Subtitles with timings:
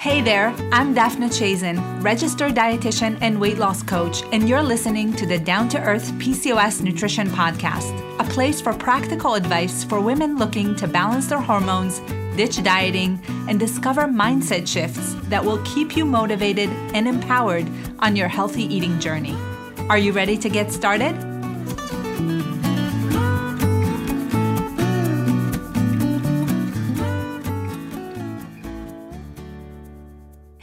[0.00, 5.26] Hey there, I'm Daphna Chazen, registered dietitian and weight loss coach, and you're listening to
[5.26, 10.74] the Down to Earth PCOS Nutrition Podcast, a place for practical advice for women looking
[10.76, 12.00] to balance their hormones,
[12.34, 18.28] ditch dieting, and discover mindset shifts that will keep you motivated and empowered on your
[18.28, 19.36] healthy eating journey.
[19.90, 21.29] Are you ready to get started?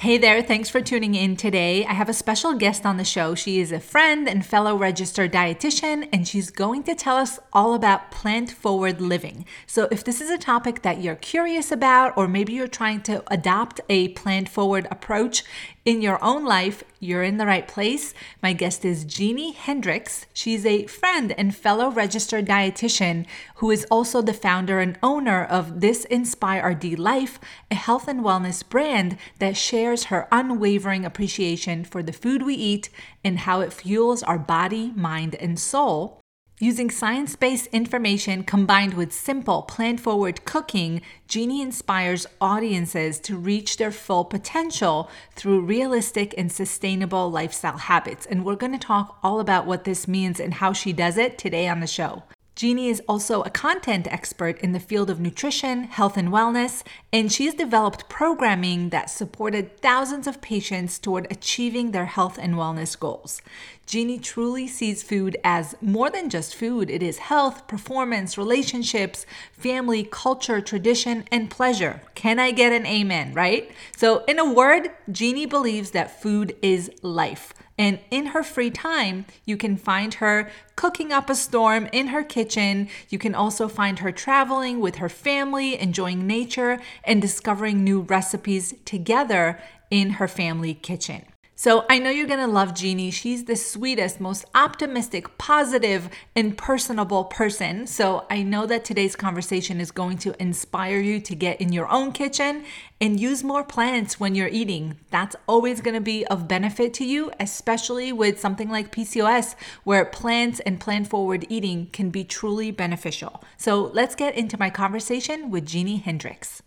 [0.07, 1.85] Hey there, thanks for tuning in today.
[1.85, 3.35] I have a special guest on the show.
[3.35, 7.73] She is a friend and fellow registered dietitian, and she's going to tell us all
[7.73, 9.43] about plant forward living.
[9.65, 13.21] So, if this is a topic that you're curious about, or maybe you're trying to
[13.27, 15.43] adopt a plant forward approach,
[15.87, 18.13] in your own life, you're in the right place.
[18.43, 20.25] My guest is Jeannie Hendricks.
[20.33, 25.79] She's a friend and fellow registered dietitian who is also the founder and owner of
[25.79, 27.39] This Inspire RD Life,
[27.71, 32.89] a health and wellness brand that shares her unwavering appreciation for the food we eat
[33.23, 36.19] and how it fuels our body, mind, and soul.
[36.59, 43.77] Using science based information combined with simple, plant forward cooking, Jeannie inspires audiences to reach
[43.77, 48.25] their full potential through realistic and sustainable lifestyle habits.
[48.25, 51.37] And we're going to talk all about what this means and how she does it
[51.37, 52.23] today on the show.
[52.57, 56.81] Jeannie is also a content expert in the field of nutrition, health, and wellness,
[57.13, 62.99] and she's developed programming that supported thousands of patients toward achieving their health and wellness
[62.99, 63.43] goals.
[63.85, 66.89] Jeannie truly sees food as more than just food.
[66.89, 72.01] It is health, performance, relationships, family, culture, tradition, and pleasure.
[72.15, 73.69] Can I get an amen, right?
[73.95, 77.53] So, in a word, Jeannie believes that food is life.
[77.77, 82.23] And in her free time, you can find her cooking up a storm in her
[82.23, 82.89] kitchen.
[83.09, 88.73] You can also find her traveling with her family, enjoying nature, and discovering new recipes
[88.85, 89.59] together
[89.91, 91.25] in her family kitchen.
[91.59, 93.09] So I know you're to love Jeannie.
[93.09, 97.87] She's the sweetest, most optimistic, positive, and personable person.
[97.87, 101.91] So I know that today's conversation is going to inspire you to get in your
[101.91, 102.63] own kitchen
[103.01, 104.97] and use more plants when you're eating.
[105.09, 110.59] That's always to be of benefit to you, especially with something like PCOS, where plants
[110.59, 113.43] and plant forward eating can be truly beneficial.
[113.57, 116.61] So let's get into my conversation with Jeannie Hendricks.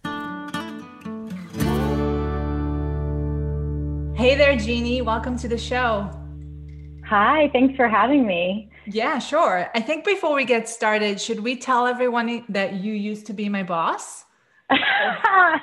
[4.20, 5.00] Hey there, Jeannie.
[5.00, 6.10] Welcome to the show.
[7.06, 8.68] Hi, thanks for having me.
[8.84, 9.70] Yeah, sure.
[9.74, 13.48] I think before we get started, should we tell everyone that you used to be
[13.48, 14.26] my boss?
[14.68, 15.58] I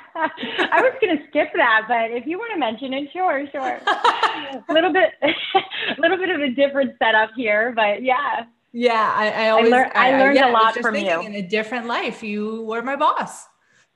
[0.74, 3.78] was going to skip that, but if you want to mention it, sure, sure.
[3.86, 5.30] a little bit, a
[6.00, 8.46] little bit of a different setup here, but yeah.
[8.72, 11.20] Yeah, I, I always I, lear- I, I learned yeah, a lot from you.
[11.20, 13.46] In a different life, you were my boss,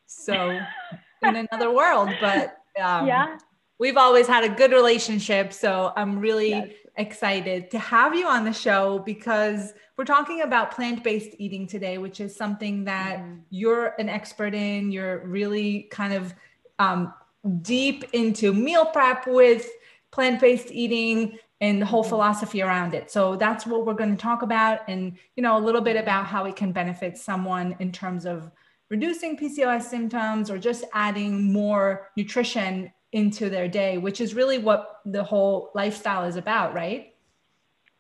[0.07, 0.61] so
[1.25, 2.11] in another world.
[2.21, 3.39] But um, yeah,
[3.79, 5.53] we've always had a good relationship.
[5.53, 6.69] So I'm really yes.
[6.97, 11.99] excited to have you on the show because we're talking about plant based eating today,
[11.99, 13.41] which is something that mm.
[13.51, 14.91] you're an expert in.
[14.91, 16.35] You're really kind of
[16.79, 17.13] um,
[17.63, 19.69] deep into meal prep with
[20.11, 22.11] plant based eating and the whole mm-hmm.
[22.11, 23.11] philosophy around it.
[23.11, 26.27] So that's what we're going to talk about and you know a little bit about
[26.27, 28.51] how it can benefit someone in terms of
[28.91, 35.01] reducing PCOS symptoms or just adding more nutrition into their day, which is really what
[35.05, 37.13] the whole lifestyle is about, right?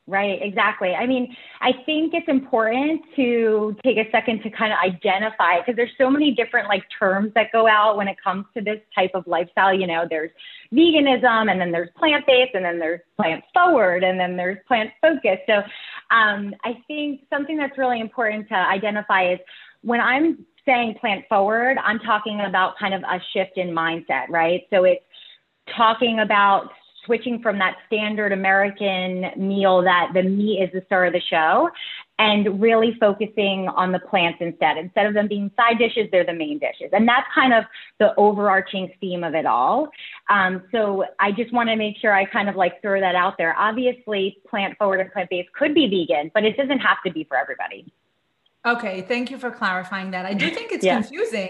[0.08, 0.94] Right, exactly.
[0.94, 5.76] I mean, I think it's important to take a second to kind of identify because
[5.76, 9.12] there's so many different like terms that go out when it comes to this type
[9.14, 9.72] of lifestyle.
[9.72, 10.32] You know, there's
[10.72, 14.90] veganism and then there's plant based and then there's plant forward and then there's plant
[15.00, 15.42] focused.
[15.46, 15.62] So
[16.10, 19.38] um, I think something that's really important to identify is
[19.82, 24.62] when I'm saying plant forward, I'm talking about kind of a shift in mindset, right?
[24.70, 25.04] So it's
[25.76, 26.70] talking about
[27.04, 31.68] switching from that standard American meal that the meat is the star of the show
[32.18, 34.76] and really focusing on the plants instead.
[34.76, 36.90] Instead of them being side dishes, they're the main dishes.
[36.92, 37.64] And that's kind of
[37.98, 39.88] the overarching theme of it all.
[40.30, 43.34] Um, so I just want to make sure I kind of like throw that out
[43.38, 43.56] there.
[43.58, 47.24] Obviously, plant forward and plant based could be vegan, but it doesn't have to be
[47.24, 47.92] for everybody.
[48.64, 50.24] Okay, thank you for clarifying that.
[50.24, 51.00] I do think it's yeah.
[51.00, 51.48] confusing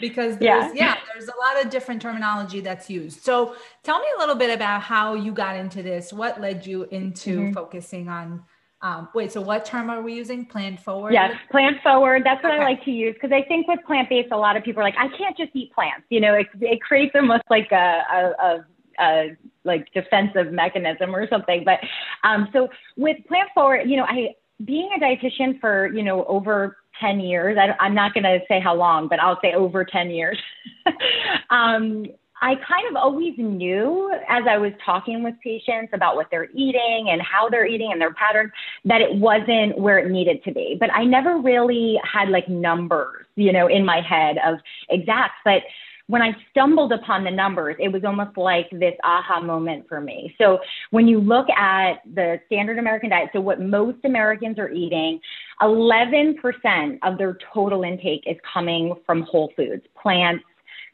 [0.00, 0.94] because there's yeah.
[0.94, 0.96] yeah.
[1.12, 3.22] there's a lot of different terminology that's used.
[3.22, 6.12] So tell me a little bit about how you got into this.
[6.12, 7.52] What led you into mm-hmm.
[7.52, 8.44] focusing on
[8.82, 10.44] um, wait, so what term are we using?
[10.44, 11.12] Plant forward?
[11.12, 12.22] Yes, plant forward.
[12.24, 12.62] That's what okay.
[12.62, 14.84] I like to use because I think with plant based, a lot of people are
[14.84, 16.04] like, I can't just eat plants.
[16.08, 18.66] You know, it, it creates almost like a, a, a,
[18.98, 21.62] a like defensive mechanism or something.
[21.64, 21.78] But
[22.24, 26.76] um, so with plant forward, you know, I being a dietitian for, you know, over
[27.00, 30.10] 10 years, I, am not going to say how long, but I'll say over 10
[30.10, 30.38] years.
[31.50, 32.06] um,
[32.42, 37.06] I kind of always knew as I was talking with patients about what they're eating
[37.08, 38.50] and how they're eating and their patterns
[38.84, 40.76] that it wasn't where it needed to be.
[40.78, 44.58] But I never really had like numbers, you know, in my head of
[44.90, 45.34] exact.
[45.44, 45.62] But
[46.06, 50.34] when I stumbled upon the numbers, it was almost like this aha moment for me.
[50.38, 50.58] So
[50.90, 55.20] when you look at the standard American diet, so what most Americans are eating,
[55.60, 60.44] 11% of their total intake is coming from whole foods, plants,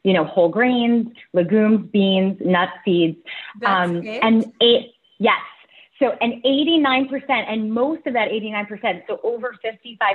[0.03, 3.17] you know, whole grains, legumes, beans, nuts, seeds.
[3.65, 5.41] Um, and eight, yes.
[5.99, 10.07] So, and 89%, and most of that 89%, so over 55%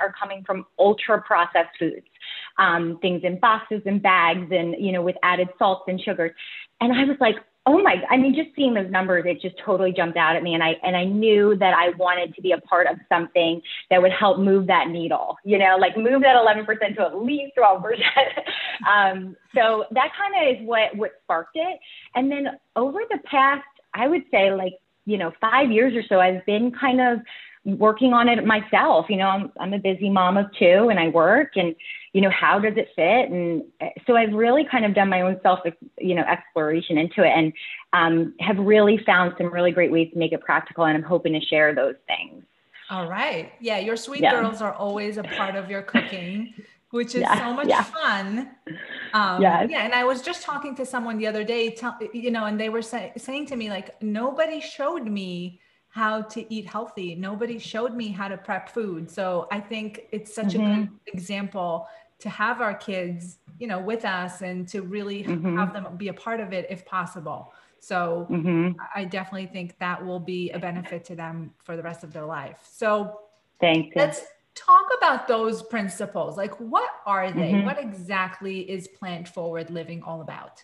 [0.00, 2.06] are coming from ultra processed foods,
[2.58, 6.32] um, things in boxes and bags and, you know, with added salts and sugars.
[6.80, 7.36] And I was like,
[7.66, 10.54] oh my, I mean, just seeing those numbers, it just totally jumped out at me.
[10.54, 13.60] And I, and I knew that I wanted to be a part of something
[13.90, 16.64] that would help move that needle, you know, like move that 11%
[16.96, 17.82] to at least 12%.
[18.90, 21.78] um, so that kind of is what, what sparked it.
[22.14, 22.46] And then
[22.76, 24.74] over the past, I would say like,
[25.06, 27.20] you know, five years or so, I've been kind of
[27.78, 29.06] working on it myself.
[29.08, 31.74] You know, I'm, I'm a busy mom of two and I work and,
[32.12, 33.30] you know, how does it fit?
[33.30, 35.60] And uh, so I've really kind of done my own self,
[35.98, 37.52] you know, exploration into it and
[37.92, 40.84] um, have really found some really great ways to make it practical.
[40.84, 42.44] And I'm hoping to share those things.
[42.88, 43.52] All right.
[43.60, 43.78] Yeah.
[43.78, 44.30] Your sweet yeah.
[44.30, 46.54] girls are always a part of your cooking.
[46.96, 47.82] Which is yeah, so much yeah.
[47.82, 48.50] fun.
[49.12, 49.68] Um, yes.
[49.70, 49.84] Yeah.
[49.84, 52.68] And I was just talking to someone the other day, tell, you know, and they
[52.68, 57.14] were say, saying to me, like, nobody showed me how to eat healthy.
[57.14, 59.10] Nobody showed me how to prep food.
[59.10, 60.62] So I think it's such mm-hmm.
[60.62, 60.94] a good mm-hmm.
[61.06, 61.86] example
[62.18, 65.56] to have our kids, you know, with us and to really mm-hmm.
[65.56, 67.52] have them be a part of it if possible.
[67.78, 68.72] So mm-hmm.
[68.94, 72.26] I definitely think that will be a benefit to them for the rest of their
[72.26, 72.58] life.
[72.70, 73.20] So
[73.60, 73.92] thank you.
[73.96, 74.22] Let's
[74.56, 76.36] talk about those principles.
[76.36, 77.52] Like what are they?
[77.52, 77.66] Mm-hmm.
[77.66, 80.62] What exactly is plant forward living all about?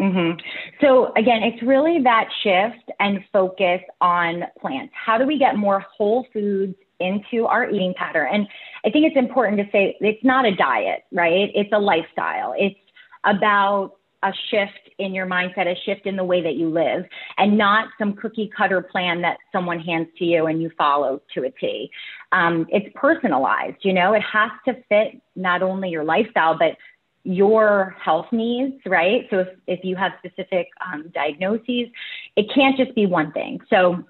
[0.00, 0.38] Mm-hmm.
[0.80, 4.94] So again, it's really that shift and focus on plants.
[4.94, 8.28] How do we get more whole foods into our eating pattern?
[8.32, 8.48] And
[8.84, 11.50] I think it's important to say it's not a diet, right?
[11.54, 12.54] It's a lifestyle.
[12.56, 12.78] It's
[13.24, 17.04] about a shift in your mindset, a shift in the way that you live,
[17.36, 21.44] and not some cookie cutter plan that someone hands to you and you follow to
[21.44, 21.90] a T.
[22.32, 26.76] Um, it's personalized, you know, it has to fit not only your lifestyle, but
[27.24, 29.26] your health needs, right?
[29.30, 31.88] So if, if you have specific um, diagnoses,
[32.36, 33.60] it can't just be one thing.
[33.68, 34.02] So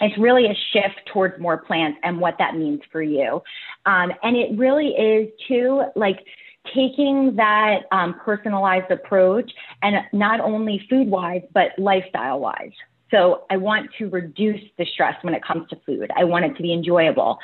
[0.00, 3.42] it's really a shift towards more plants and what that means for you.
[3.86, 6.18] Um, and it really is too like
[6.74, 9.50] taking that um, personalized approach
[9.82, 12.72] and not only food wise, but lifestyle wise.
[13.10, 16.10] So I want to reduce the stress when it comes to food.
[16.16, 17.38] I want it to be enjoyable.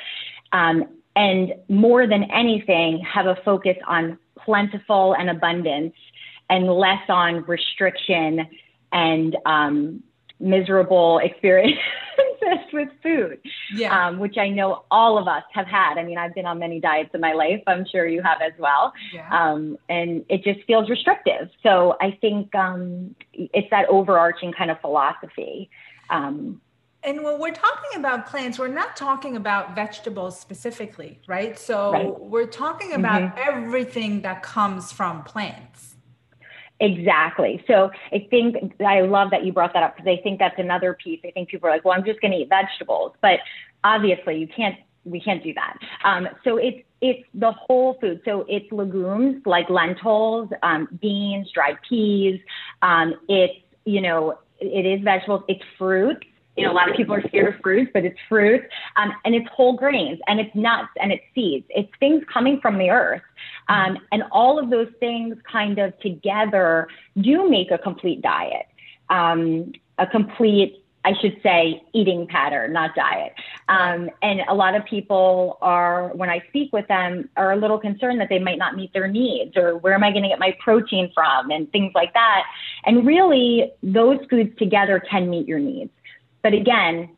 [0.52, 0.84] Um,
[1.16, 5.94] and more than anything, have a focus on plentiful and abundance
[6.48, 8.46] and less on restriction
[8.92, 10.02] and um,
[10.38, 11.20] miserable
[12.36, 13.40] experiences with food,
[13.74, 14.06] yeah.
[14.06, 15.98] um, which I know all of us have had.
[15.98, 17.62] I mean, I've been on many diets in my life.
[17.66, 18.92] I'm sure you have as well.
[19.12, 19.28] Yeah.
[19.30, 21.48] Um, and it just feels restrictive.
[21.62, 25.70] So I think um, it's that overarching kind of philosophy.
[26.10, 26.60] Um,
[27.02, 31.56] and when we're talking about plants, we're not talking about vegetables specifically, right?
[31.56, 32.20] So right.
[32.20, 33.38] we're talking about mm-hmm.
[33.48, 35.95] everything that comes from plants.
[36.80, 37.64] Exactly.
[37.66, 40.96] So I think I love that you brought that up because I think that's another
[41.02, 41.20] piece.
[41.24, 43.40] I think people are like, well, I'm just going to eat vegetables, but
[43.84, 44.76] obviously you can't.
[45.04, 45.78] We can't do that.
[46.04, 48.22] Um, so it's it's the whole food.
[48.24, 52.40] So it's legumes like lentils, um, beans, dried peas.
[52.82, 53.54] Um, it's
[53.84, 55.44] you know it is vegetables.
[55.48, 56.24] It's fruit
[56.56, 58.62] you know, a lot of people are scared of fruits, but it's fruit,
[58.96, 61.66] um, and it's whole grains, and it's nuts, and it's seeds.
[61.68, 63.22] It's things coming from the earth,
[63.68, 66.88] um, and all of those things kind of together
[67.20, 68.66] do make a complete diet,
[69.10, 73.34] um, a complete, I should say, eating pattern, not diet.
[73.68, 77.78] Um, and a lot of people are, when I speak with them, are a little
[77.78, 80.38] concerned that they might not meet their needs, or where am I going to get
[80.38, 82.44] my protein from, and things like that.
[82.84, 85.90] And really, those foods together can meet your needs.
[86.42, 87.16] But again,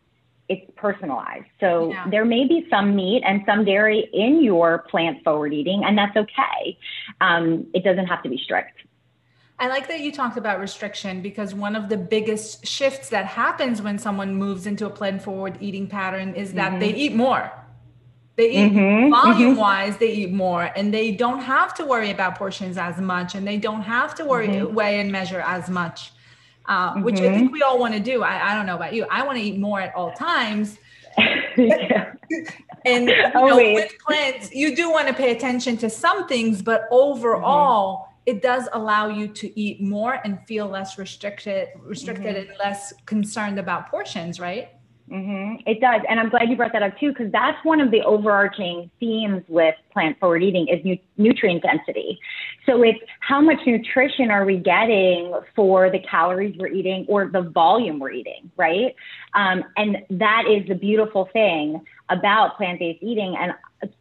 [0.49, 1.47] it's personalized.
[1.61, 2.09] So yeah.
[2.11, 6.17] there may be some meat and some dairy in your plant forward eating, and that's
[6.17, 6.79] okay.
[7.21, 8.73] Um, it doesn't have to be strict.
[9.61, 13.83] I like that you talked about restriction because one of the biggest shifts that happens
[13.83, 16.81] when someone moves into a plant forward eating pattern is that mm-hmm.
[16.81, 17.51] they eat more.
[18.37, 19.11] They eat mm-hmm.
[19.11, 19.61] volume mm-hmm.
[19.61, 23.45] wise, they eat more, and they don't have to worry about portions as much, and
[23.45, 24.73] they don't have to worry, mm-hmm.
[24.73, 26.13] weigh and measure as much
[26.69, 27.03] uh, mm-hmm.
[27.03, 27.53] which I think mm-hmm.
[27.53, 28.23] we all want to do.
[28.23, 29.07] I, I don't know about you.
[29.11, 30.79] I want to eat more at all times.
[31.57, 32.13] yeah.
[32.85, 36.83] and you know, with plants, you do want to pay attention to some things, but
[36.91, 38.37] overall, mm-hmm.
[38.37, 42.51] it does allow you to eat more and feel less restricted, restricted mm-hmm.
[42.51, 44.71] and less concerned about portions, right?
[45.11, 45.63] Mm-hmm.
[45.67, 46.03] It does.
[46.09, 49.43] And I'm glad you brought that up too, because that's one of the overarching themes
[49.49, 52.19] with plant forward eating is nu- nutrient density.
[52.67, 57.43] So it's how much nutrition are we getting for the calories we're eating or the
[57.43, 58.95] volume we're eating, right?
[59.35, 63.35] Um, and that is the beautiful thing about plant based eating.
[63.39, 63.53] And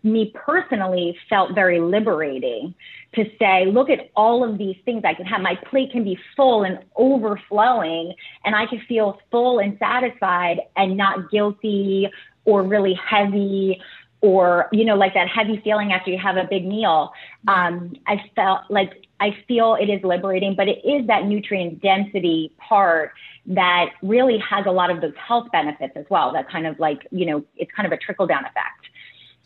[0.04, 2.74] me personally felt very liberating
[3.16, 5.42] to say, look at all of these things I can have.
[5.42, 10.98] My plate can be full and overflowing, and I can feel full and satisfied and
[10.98, 12.10] not guilty
[12.46, 13.82] or really heavy
[14.22, 17.12] or, you know, like that heavy feeling after you have a big meal.
[17.48, 22.52] Um, I felt like I feel it is liberating, but it is that nutrient density
[22.58, 23.12] part
[23.46, 26.34] that really has a lot of those health benefits as well.
[26.34, 28.90] That kind of like, you know, it's kind of a trickle down effect.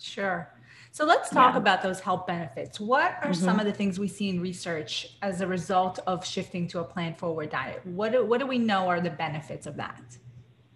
[0.02, 0.52] Sure.
[0.94, 1.60] So let's talk yeah.
[1.60, 2.80] about those health benefits.
[2.80, 3.46] What are mm-hmm.
[3.46, 6.84] some of the things we see in research as a result of shifting to a
[6.84, 7.86] plant forward diet?
[7.86, 10.18] What do, what do we know are the benefits of that?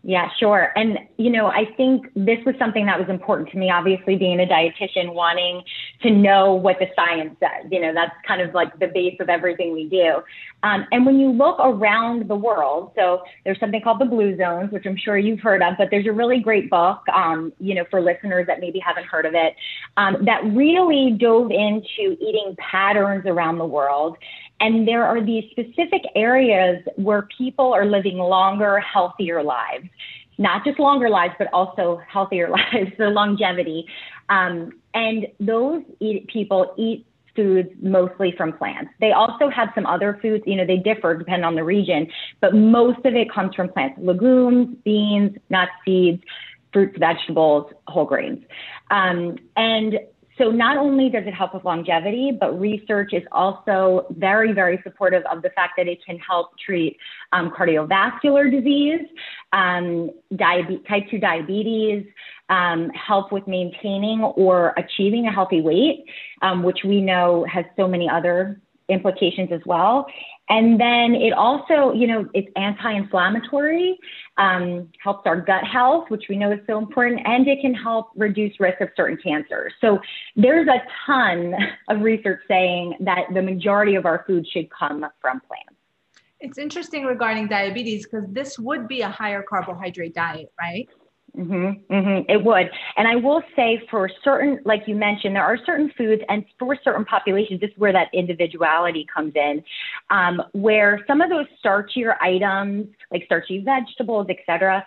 [0.08, 0.72] Yeah, sure.
[0.76, 4.40] And, you know, I think this was something that was important to me, obviously, being
[4.40, 5.64] a dietitian, wanting
[6.04, 7.72] to know what the science says.
[7.72, 10.22] You know, that's kind of like the base of everything we do.
[10.62, 14.72] Um, and when you look around the world, so there's something called the Blue Zones,
[14.72, 17.86] which I'm sure you've heard of, but there's a really great book, um, you know,
[17.90, 19.56] for listeners that maybe haven't heard of it,
[19.98, 24.18] um, that really dove into eating patterns around the world
[24.60, 29.88] and there are these specific areas where people are living longer, healthier lives.
[30.38, 33.86] Not just longer lives, but also healthier lives, so longevity.
[34.30, 38.92] Um, and those eat, people eat foods mostly from plants.
[39.00, 42.08] They also have some other foods, you know, they differ depending on the region,
[42.40, 46.24] but most of it comes from plants, legumes, beans, nuts, seeds,
[46.72, 48.44] fruits, vegetables, whole grains.
[48.90, 50.00] Um, and
[50.38, 55.24] so not only does it help with longevity, but research is also very, very supportive
[55.32, 56.98] of the fact that it can help treat
[57.32, 59.02] um, cardiovascular disease,
[59.54, 62.06] um, diabetes, type 2 diabetes,
[62.50, 66.04] um, help with maintaining or achieving a healthy weight,
[66.42, 70.06] um, which we know has so many other implications as well.
[70.50, 73.98] And then it also, you know, it's anti-inflammatory,
[74.38, 78.12] um, helps our gut health, which we know is so important, and it can help
[78.16, 79.74] reduce risk of certain cancers.
[79.82, 80.00] So
[80.36, 81.56] there's a ton
[81.90, 85.72] of research saying that the majority of our food should come from plants.
[86.40, 90.88] It's interesting regarding diabetes because this would be a higher carbohydrate diet, right?
[91.38, 92.70] Mm-hmm, mm-hmm, it would.
[92.96, 96.78] And I will say for certain, like you mentioned, there are certain foods and for
[96.82, 99.62] certain populations, this is where that individuality comes in,
[100.10, 104.86] um, where some of those starchier items, like starchy vegetables, et cetera,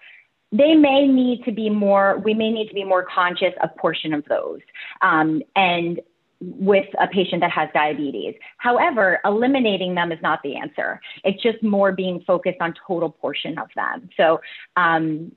[0.50, 4.14] they may need to be more, we may need to be more conscious of portion
[4.14, 4.61] of those.
[5.02, 6.00] Um, and
[6.40, 8.37] with a patient that has diabetes.
[8.59, 11.00] However, eliminating them is not the answer.
[11.25, 14.09] It's just more being focused on total portion of them.
[14.17, 14.40] So,
[14.76, 15.33] um,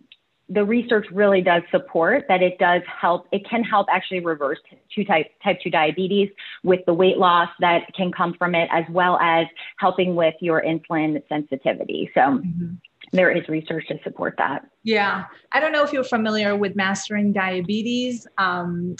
[0.54, 3.28] the research really does support that it does help.
[3.32, 4.60] It can help actually reverse
[4.94, 6.30] two type type two diabetes
[6.64, 10.62] with the weight loss that can come from it, as well as helping with your
[10.62, 12.12] insulin sensitivity.
[12.14, 12.22] So.
[12.22, 12.74] Mm-hmm.
[13.14, 14.66] There is research to support that.
[14.84, 15.26] Yeah.
[15.52, 18.26] I don't know if you're familiar with Mastering Diabetes.
[18.38, 18.96] Um,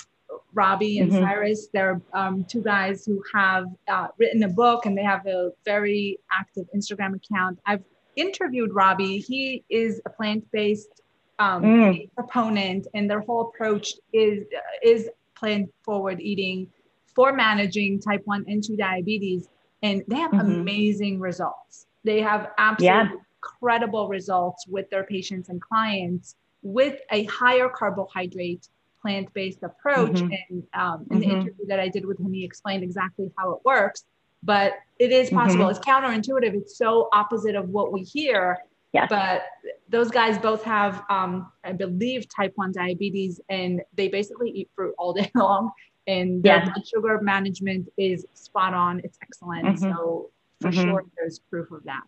[0.54, 1.24] Robby and mm-hmm.
[1.24, 1.70] Cyrus.
[1.74, 6.20] They're um, two guys who have uh, written a book and they have a very
[6.30, 7.60] active Instagram account.
[7.66, 7.84] I've
[8.18, 9.20] interviewed Robby.
[9.20, 11.01] He is a plant based
[11.42, 12.10] um, mm.
[12.18, 14.40] proponent, and their whole approach is
[14.84, 16.68] is plant forward eating
[17.16, 19.50] for managing type one and two diabetes,
[19.82, 20.62] and they have mm-hmm.
[20.62, 21.88] amazing results.
[22.04, 23.26] They have absolutely yeah.
[23.40, 28.68] incredible results with their patients and clients with a higher carbohydrate
[29.02, 30.18] plant-based approach.
[30.22, 30.34] Mm-hmm.
[30.50, 31.20] And um, in mm-hmm.
[31.20, 34.06] the interview that I did with him, he explained exactly how it works.
[34.44, 35.66] But it is possible.
[35.66, 35.78] Mm-hmm.
[35.78, 36.54] It's counterintuitive.
[36.62, 38.58] It's so opposite of what we hear.
[38.94, 39.08] Yes.
[39.10, 39.44] But
[39.90, 44.94] those guys both have, um, I believe, type 1 diabetes, and they basically eat fruit
[44.98, 45.72] all day long.
[46.08, 49.02] And their blood sugar management is spot on.
[49.04, 49.66] It's excellent.
[49.66, 49.92] Mm-hmm.
[49.92, 50.82] So, for mm-hmm.
[50.82, 52.04] sure, there's proof of that.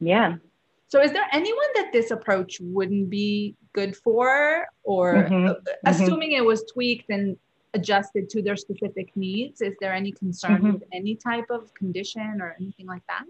[0.00, 0.36] Yeah.
[0.88, 5.34] So, is there anyone that this approach wouldn't be good for, or mm-hmm.
[5.34, 5.56] mm-hmm.
[5.86, 7.36] assuming it was tweaked and
[7.74, 9.60] adjusted to their specific needs?
[9.62, 10.72] Is there any concern mm-hmm.
[10.72, 13.24] with any type of condition or anything like that?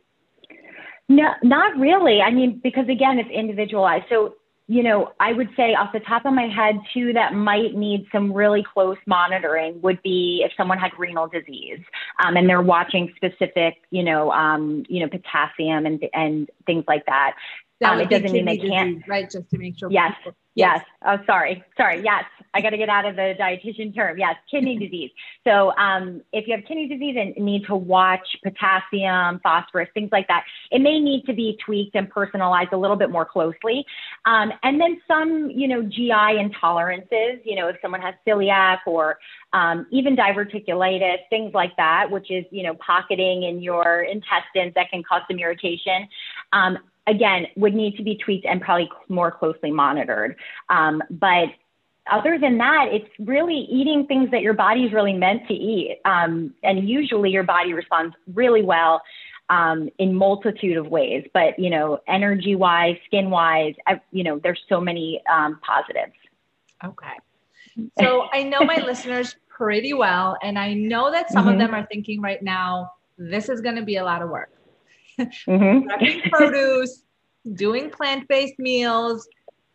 [1.08, 2.20] No, not really.
[2.20, 4.04] I mean, because again, it's individualized.
[4.08, 4.34] So,
[4.68, 8.06] you know, I would say off the top of my head, two that might need
[8.12, 11.80] some really close monitoring would be if someone had renal disease
[12.24, 17.04] um, and they're watching specific, you know, um, you know, potassium and and things like
[17.06, 17.34] that.
[17.82, 18.94] That um, it doesn't mean they can't.
[18.94, 19.28] Disease, right?
[19.28, 19.90] Just to make sure.
[19.90, 20.12] Yes.
[20.18, 20.78] People, yes.
[20.78, 20.86] yes.
[21.04, 21.64] Oh, sorry.
[21.76, 22.00] Sorry.
[22.02, 22.24] Yes.
[22.54, 24.18] I got to get out of the dietitian term.
[24.18, 24.36] Yes.
[24.48, 25.10] Kidney disease.
[25.44, 30.28] So um, if you have kidney disease and need to watch potassium, phosphorus, things like
[30.28, 33.84] that, it may need to be tweaked and personalized a little bit more closely.
[34.26, 39.18] Um, and then some, you know, GI intolerances, you know, if someone has celiac or
[39.52, 44.88] um, even diverticulitis, things like that, which is, you know, pocketing in your intestines that
[44.90, 46.06] can cause some irritation.
[46.52, 50.36] Um, again, would need to be tweaked and probably more closely monitored.
[50.68, 51.48] Um, but
[52.10, 56.00] other than that, it's really eating things that your body is really meant to eat.
[56.04, 59.02] Um, and usually your body responds really well
[59.50, 61.26] um, in multitude of ways.
[61.32, 63.74] But, you know, energy wise, skin wise,
[64.10, 66.16] you know, there's so many um, positives.
[66.84, 67.06] Okay.
[67.98, 71.54] So I know my listeners pretty well, and I know that some mm-hmm.
[71.54, 74.50] of them are thinking right now, this is going to be a lot of work.
[75.18, 76.28] Mm-hmm.
[76.30, 77.04] produce,
[77.54, 79.28] doing plant-based meals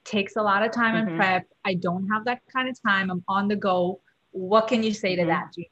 [0.03, 1.09] takes a lot of time mm-hmm.
[1.09, 1.47] and prep.
[1.65, 3.11] I don't have that kind of time.
[3.11, 3.99] I'm on the go.
[4.31, 5.29] What can you say to mm-hmm.
[5.29, 5.65] that, Jean?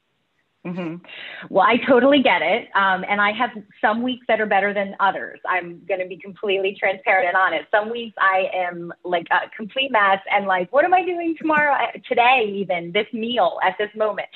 [0.66, 0.96] Mm-hmm.
[1.48, 2.68] Well, I totally get it.
[2.74, 5.38] Um, and I have some weeks that are better than others.
[5.48, 7.70] I'm going to be completely transparent and honest.
[7.70, 11.76] Some weeks I am like a complete mess and like, what am I doing tomorrow,
[12.08, 14.28] today, even this meal at this moment?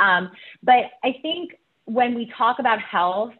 [0.00, 0.30] Um,
[0.62, 1.52] but I think
[1.84, 3.34] when we talk about health,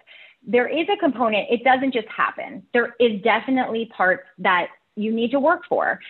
[0.46, 2.62] there is a component, it doesn't just happen.
[2.72, 6.00] There is definitely parts that you need to work for.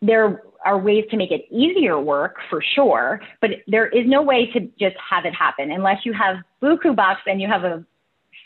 [0.00, 4.50] There are ways to make it easier work for sure, but there is no way
[4.52, 7.84] to just have it happen unless you have buku Box and you have a,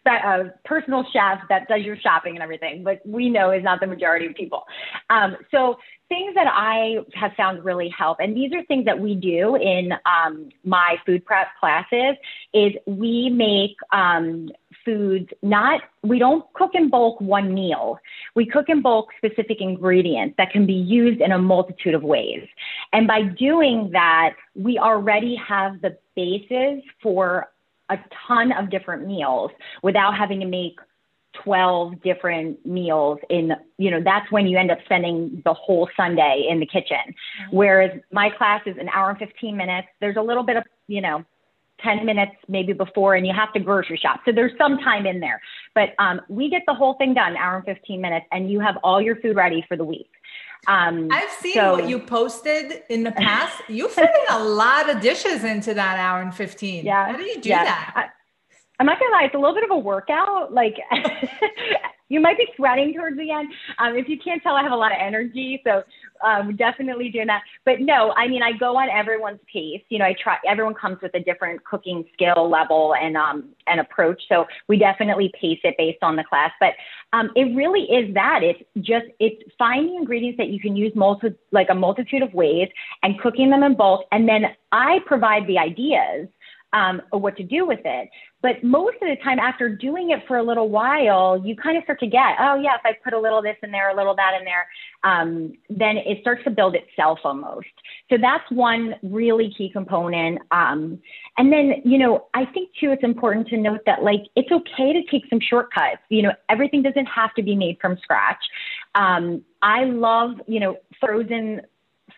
[0.06, 3.86] a personal chef that does your shopping and everything, but we know is not the
[3.86, 4.64] majority of people.
[5.10, 9.14] Um, so things that I have found really help, and these are things that we
[9.14, 12.16] do in um, my food prep classes,
[12.54, 14.48] is we make um,
[14.84, 17.98] foods not we don't cook in bulk one meal.
[18.34, 22.46] We cook in bulk specific ingredients that can be used in a multitude of ways.
[22.92, 27.48] And by doing that we already have the basis for
[27.90, 29.50] a ton of different meals
[29.82, 30.78] without having to make
[31.44, 36.46] 12 different meals in you know that's when you end up spending the whole sunday
[36.48, 37.56] in the kitchen mm-hmm.
[37.56, 41.00] whereas my class is an hour and 15 minutes there's a little bit of you
[41.00, 41.24] know
[41.82, 44.20] 10 minutes maybe before and you have to grocery shop.
[44.24, 45.40] So there's some time in there.
[45.74, 48.76] But um, we get the whole thing done, hour and 15 minutes, and you have
[48.82, 50.10] all your food ready for the week.
[50.66, 53.62] Um, I've seen so, what you posted in the past.
[53.68, 56.84] You fit in a lot of dishes into that hour and 15.
[56.88, 57.12] Yeah.
[57.12, 57.64] How do you do yeah.
[57.64, 58.10] that?
[58.78, 60.52] I'm not gonna lie, it's a little bit of a workout.
[60.52, 60.76] Like
[62.08, 63.48] you might be sweating towards the end.
[63.78, 65.82] Um, if you can't tell, I have a lot of energy, so
[66.24, 67.42] um, definitely doing that.
[67.64, 69.82] But no, I mean, I go on everyone's pace.
[69.88, 70.36] You know, I try.
[70.48, 75.32] Everyone comes with a different cooking skill level and um, and approach, so we definitely
[75.40, 76.50] pace it based on the class.
[76.60, 76.74] But
[77.12, 78.40] um, it really is that.
[78.42, 82.68] It's just it's finding ingredients that you can use multi like a multitude of ways
[83.02, 86.28] and cooking them in bulk, and then I provide the ideas
[86.72, 88.08] um, or what to do with it.
[88.40, 91.82] But most of the time, after doing it for a little while, you kind of
[91.84, 94.14] start to get, oh, yeah, if I put a little this in there, a little
[94.14, 94.68] that in there,
[95.02, 97.66] um, then it starts to build itself almost.
[98.10, 100.40] So that's one really key component.
[100.52, 101.00] Um,
[101.36, 104.92] and then, you know, I think too, it's important to note that like it's okay
[104.92, 106.02] to take some shortcuts.
[106.08, 108.44] You know, everything doesn't have to be made from scratch.
[108.94, 111.62] Um, I love, you know, frozen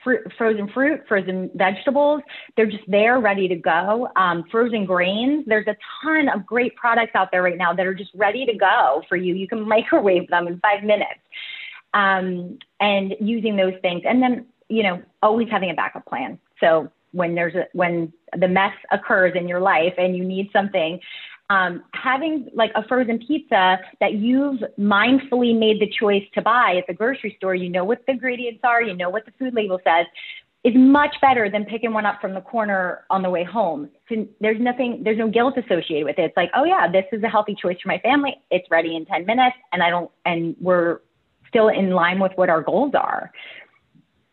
[0.02, 2.22] fruit, frozen fruit, frozen vegetables.
[2.56, 4.08] They're just there, ready to go.
[4.16, 5.44] Um, frozen grains.
[5.46, 8.54] There's a ton of great products out there right now that are just ready to
[8.54, 9.34] go for you.
[9.34, 11.20] You can microwave them in five minutes,
[11.94, 14.02] um, and using those things.
[14.06, 16.38] And then, you know, always having a backup plan.
[16.60, 21.00] So when there's a, when the mess occurs in your life and you need something
[21.50, 26.86] um, having like a frozen pizza that you've mindfully made the choice to buy at
[26.86, 29.80] the grocery store, you know what the ingredients are, you know what the food label
[29.84, 30.06] says,
[30.62, 33.90] is much better than picking one up from the corner on the way home.
[34.08, 36.22] So there's nothing, there's no guilt associated with it.
[36.22, 38.36] It's like, oh yeah, this is a healthy choice for my family.
[38.50, 41.00] It's ready in 10 minutes and I don't, and we're
[41.48, 43.32] still in line with what our goals are.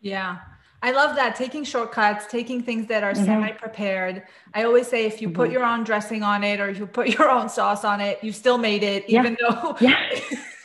[0.00, 0.36] Yeah.
[0.82, 3.24] I love that taking shortcuts, taking things that are mm-hmm.
[3.24, 4.22] semi prepared.
[4.54, 5.36] I always say if you mm-hmm.
[5.36, 8.32] put your own dressing on it or you put your own sauce on it, you
[8.32, 9.20] still made it, yeah.
[9.20, 9.76] even though.
[9.88, 9.96] Yeah.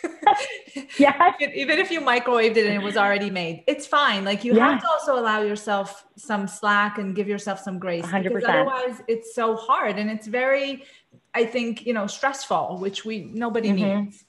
[0.98, 1.32] yeah.
[1.40, 4.26] even if you microwaved it and it was already made, it's fine.
[4.26, 4.72] Like you yeah.
[4.72, 8.24] have to also allow yourself some slack and give yourself some grace 100%.
[8.24, 10.84] because otherwise it's so hard and it's very,
[11.34, 14.04] I think, you know, stressful, which we nobody mm-hmm.
[14.04, 14.26] needs.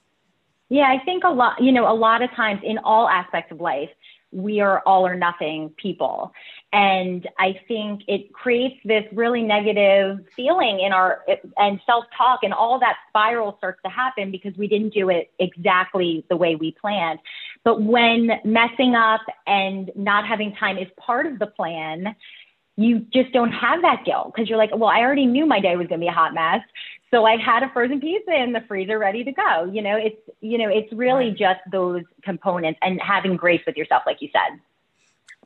[0.69, 3.59] Yeah, I think a lot, you know, a lot of times in all aspects of
[3.59, 3.89] life,
[4.35, 6.33] we are all or nothing people.
[6.73, 11.23] And I think it creates this really negative feeling in our
[11.57, 15.31] and self talk, and all that spiral starts to happen because we didn't do it
[15.39, 17.19] exactly the way we planned.
[17.63, 22.13] But when messing up and not having time is part of the plan,
[22.77, 25.75] you just don't have that guilt because you're like, well, I already knew my day
[25.75, 26.61] was going to be a hot mess.
[27.11, 29.69] So I had a frozen pizza in the freezer ready to go.
[29.71, 31.37] You know, it's, you know, it's really right.
[31.37, 34.59] just those components and having grace with yourself, like you said.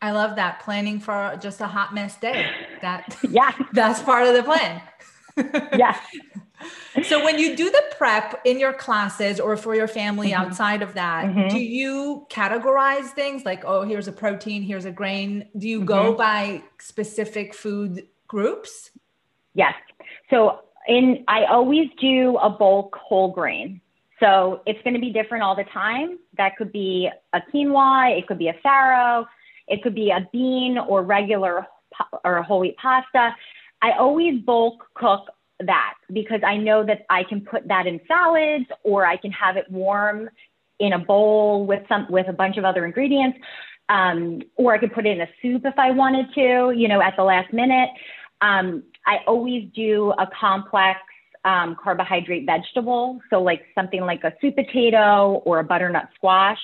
[0.01, 2.49] I love that planning for just a hot mess day.
[2.81, 4.81] That yeah, that's part of the plan.
[5.77, 5.99] yeah.
[7.03, 10.41] So when you do the prep in your classes or for your family mm-hmm.
[10.41, 11.47] outside of that, mm-hmm.
[11.49, 15.47] do you categorize things like, oh, here's a protein, here's a grain?
[15.57, 15.87] Do you mm-hmm.
[15.87, 18.91] go by specific food groups?
[19.53, 19.73] Yes.
[20.29, 23.81] So in I always do a bulk whole grain.
[24.19, 26.19] So it's going to be different all the time.
[26.37, 29.25] That could be a quinoa, it could be a farro,
[29.67, 31.65] it could be a bean or regular
[32.23, 33.35] or a whole wheat pasta.
[33.81, 35.27] I always bulk cook
[35.65, 39.57] that because I know that I can put that in salads or I can have
[39.57, 40.29] it warm
[40.79, 43.37] in a bowl with some with a bunch of other ingredients.
[43.89, 47.01] Um, or I could put it in a soup if I wanted to, you know,
[47.01, 47.89] at the last minute.
[48.39, 50.99] Um, I always do a complex
[51.43, 53.19] um, carbohydrate vegetable.
[53.29, 56.59] So like something like a sweet potato or a butternut squash.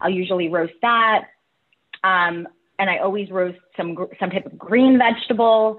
[0.00, 1.26] I'll usually roast that.
[2.02, 5.78] Um, and I always roast some, some type of green vegetable.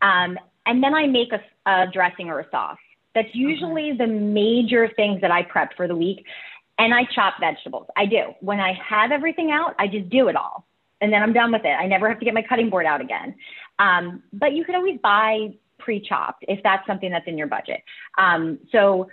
[0.00, 2.78] Um, and then I make a, a, dressing or a sauce.
[3.14, 6.24] That's usually the major things that I prep for the week.
[6.78, 7.86] And I chop vegetables.
[7.96, 8.34] I do.
[8.40, 10.66] When I have everything out, I just do it all.
[11.00, 11.68] And then I'm done with it.
[11.68, 13.34] I never have to get my cutting board out again.
[13.78, 17.82] Um, but you could always buy pre-chopped if that's something that's in your budget.
[18.18, 19.08] Um, so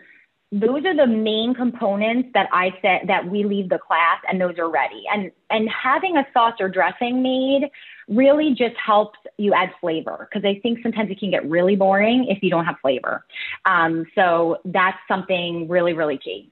[0.54, 4.60] those are the main components that I said that we leave the class and those
[4.60, 5.04] are ready.
[5.12, 7.72] And and having a sauce or dressing made
[8.08, 12.28] really just helps you add flavor because I think sometimes it can get really boring
[12.30, 13.26] if you don't have flavor.
[13.66, 16.52] Um, so that's something really really key.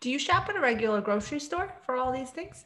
[0.00, 2.64] Do you shop at a regular grocery store for all these things?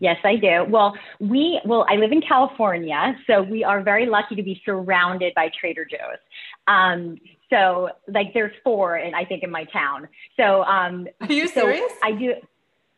[0.00, 0.64] Yes, I do.
[0.68, 5.34] Well, we well, I live in California, so we are very lucky to be surrounded
[5.34, 6.18] by Trader Joe's.
[6.66, 7.18] Um,
[7.54, 10.08] so like there's four, and I think in my town.
[10.36, 11.92] So um, are you so serious?
[12.02, 12.34] I do.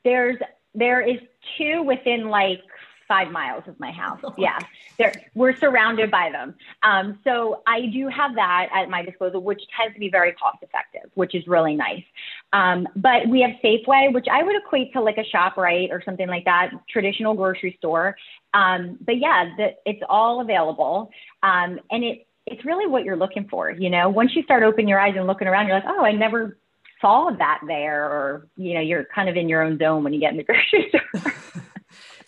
[0.04, 0.36] There's
[0.74, 1.18] there is
[1.58, 2.62] two within like
[3.08, 4.20] five miles of my house.
[4.24, 4.58] Oh, yeah,
[4.98, 6.54] they we're surrounded by them.
[6.82, 10.58] Um, so I do have that at my disposal, which tends to be very cost
[10.62, 12.04] effective, which is really nice.
[12.52, 16.28] Um, but we have Safeway, which I would equate to like a ShopRite or something
[16.28, 18.16] like that, traditional grocery store.
[18.54, 21.10] Um, but yeah, the, it's all available,
[21.42, 23.70] um, and it it's really what you're looking for.
[23.70, 26.12] You know, once you start opening your eyes and looking around, you're like, oh, I
[26.12, 26.58] never
[27.00, 30.20] saw that there, or you know, you're kind of in your own zone when you
[30.20, 31.32] get in the grocery store.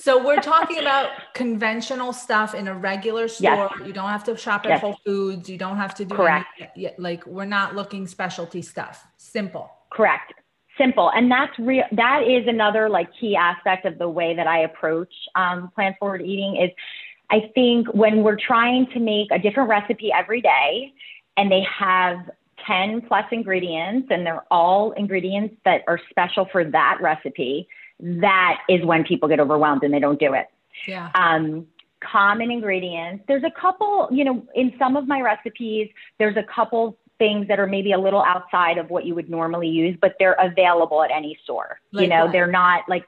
[0.01, 3.69] So we're talking about conventional stuff in a regular store.
[3.79, 3.87] Yes.
[3.87, 4.81] You don't have to shop at yes.
[4.81, 5.51] Whole Foods.
[5.51, 6.47] You don't have to do correct.
[6.77, 9.05] Any, like we're not looking specialty stuff.
[9.17, 9.71] Simple.
[9.93, 10.33] Correct.
[10.79, 11.83] Simple, and that's real.
[11.91, 16.23] That is another like key aspect of the way that I approach um, plant forward
[16.23, 16.57] eating.
[16.57, 16.71] Is
[17.31, 20.93] I think when we're trying to make a different recipe every day,
[21.37, 22.19] and they have
[22.67, 27.69] 10 plus ingredients, and they're all ingredients that are special for that recipe
[28.01, 30.47] that is when people get overwhelmed and they don't do it.
[30.87, 31.11] Yeah.
[31.15, 31.67] Um,
[32.01, 33.25] common ingredients.
[33.27, 35.89] There's a couple, you know, in some of my recipes,
[36.19, 39.69] there's a couple things that are maybe a little outside of what you would normally
[39.69, 41.81] use, but they're available at any store.
[41.91, 42.33] Like you know, what?
[42.33, 43.05] they're not like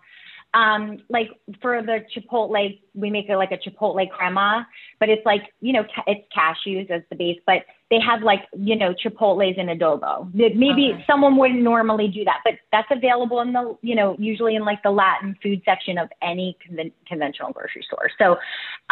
[0.53, 1.29] um, like
[1.63, 4.67] for the Chipotle, we make it like a Chipotle crema,
[4.99, 8.41] but it's like, you know, ca- it's cashews as the base, but they have like,
[8.57, 10.33] you know, Chipotles in adobo.
[10.35, 11.05] Maybe okay.
[11.07, 14.83] someone wouldn't normally do that, but that's available in the, you know, usually in like
[14.83, 18.11] the Latin food section of any conven- conventional grocery store.
[18.19, 18.37] So,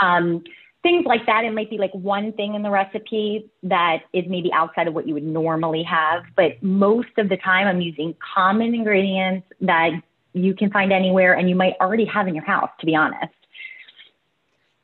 [0.00, 0.44] um,
[0.82, 1.44] things like that.
[1.44, 5.08] It might be like one thing in the recipe that is maybe outside of what
[5.08, 9.90] you would normally have, but most of the time I'm using common ingredients that
[10.32, 13.32] you can find anywhere and you might already have in your house, to be honest.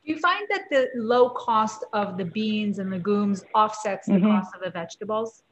[0.05, 4.27] Do you find that the low cost of the beans and legumes offsets the mm-hmm.
[4.27, 5.43] cost of the vegetables?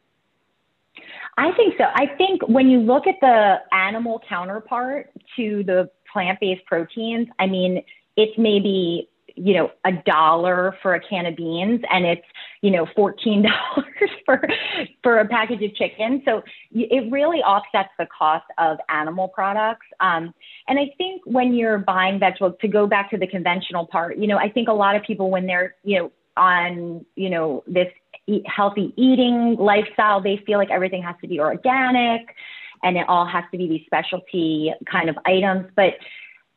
[1.37, 1.85] I think so.
[1.95, 7.47] I think when you look at the animal counterpart to the plant based proteins, I
[7.47, 7.83] mean,
[8.15, 12.25] it's maybe you know, a dollar for a can of beans and it's,
[12.61, 13.45] you know, $14
[14.25, 14.41] for,
[15.01, 16.21] for a package of chicken.
[16.25, 19.85] So it really offsets the cost of animal products.
[19.99, 20.33] Um,
[20.67, 24.27] and I think when you're buying vegetables, to go back to the conventional part, you
[24.27, 27.91] know, I think a lot of people, when they're, you know, on, you know, this
[28.27, 32.35] eat, healthy eating lifestyle, they feel like everything has to be organic
[32.83, 35.67] and it all has to be these specialty kind of items.
[35.75, 35.93] But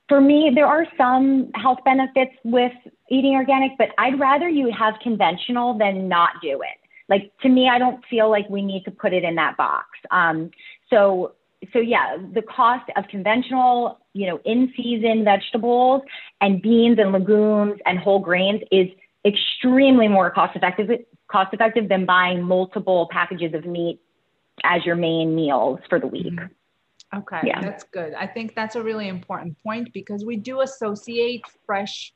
[0.08, 2.72] for me, there are some health benefits with
[3.10, 6.78] eating organic, but I'd rather you have conventional than not do it.
[7.08, 9.86] Like to me, I don't feel like we need to put it in that box.
[10.10, 10.50] Um,
[10.90, 11.32] so
[11.72, 16.02] so yeah, the cost of conventional, you know, in season vegetables
[16.40, 18.88] and beans and legumes and whole grains is
[19.24, 20.88] extremely more cost effective
[21.30, 24.00] cost effective than buying multiple packages of meat
[24.64, 26.26] as your main meals for the week.
[26.26, 26.46] Mm-hmm.
[27.14, 27.60] Okay, yeah.
[27.60, 28.14] that's good.
[28.14, 32.12] I think that's a really important point because we do associate fresh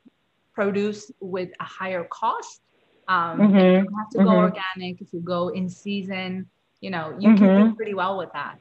[0.53, 2.61] produce with a higher cost.
[3.09, 3.57] Um, mm-hmm.
[3.57, 4.26] You have to mm-hmm.
[4.26, 6.48] go organic if you go in season.
[6.81, 7.74] You know, you can do mm-hmm.
[7.74, 8.59] pretty well with that.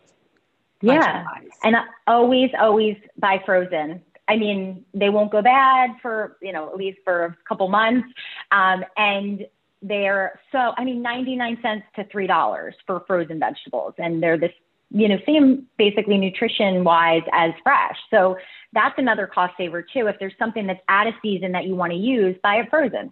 [0.82, 1.26] Yeah,
[1.64, 1.76] and
[2.08, 4.02] always, always buy frozen.
[4.30, 8.08] I mean, they won't go bad for you know at least for a couple months,
[8.52, 9.46] um, and
[9.82, 14.38] they're so I mean, ninety nine cents to three dollars for frozen vegetables, and they're
[14.38, 14.54] this
[14.92, 17.98] you know same basically nutrition wise as fresh.
[18.10, 18.38] So
[18.74, 20.08] that's another cost saver too.
[20.08, 23.12] If there's something that's out of season that you want to use, buy it frozen.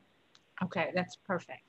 [0.64, 1.62] Okay, that's perfect.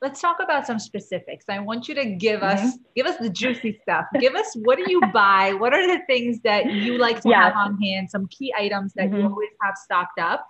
[0.00, 1.46] Let's talk about some specifics.
[1.48, 2.66] I want you to give mm-hmm.
[2.66, 4.06] us give us the juicy stuff.
[4.20, 5.54] give us what do you buy?
[5.54, 8.10] What are the things that you like to have on hand?
[8.10, 9.20] Some key items that mm-hmm.
[9.20, 10.46] you always have stocked up,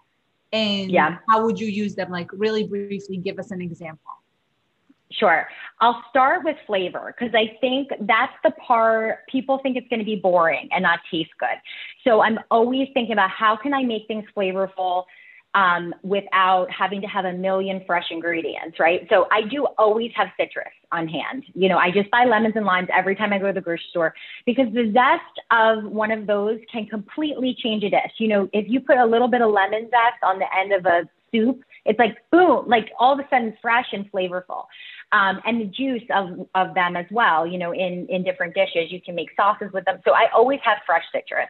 [0.53, 1.19] and yeah.
[1.29, 2.11] how would you use them?
[2.11, 4.13] Like really briefly, give us an example.
[5.19, 5.47] Sure.
[5.81, 10.05] I'll start with flavor because I think that's the part people think it's going to
[10.05, 11.59] be boring and not taste good.
[12.05, 15.05] So I'm always thinking about how can I make things flavorful
[15.55, 19.07] um, without having to have a million fresh ingredients, right?
[19.09, 21.45] So I do always have citrus on hand.
[21.55, 23.85] You know, I just buy lemons and limes every time I go to the grocery
[23.91, 24.15] store
[24.47, 28.13] because the zest of one of those can completely change a dish.
[28.19, 30.87] You know, if you put a little bit of lemon zest on the end of
[30.87, 34.65] a soup, it's like boom, like all of a sudden fresh and flavorful.
[35.13, 38.91] Um, and the juice of, of them as well, you know, in, in different dishes.
[38.91, 40.01] You can make sauces with them.
[40.05, 41.49] So I always have fresh citrus.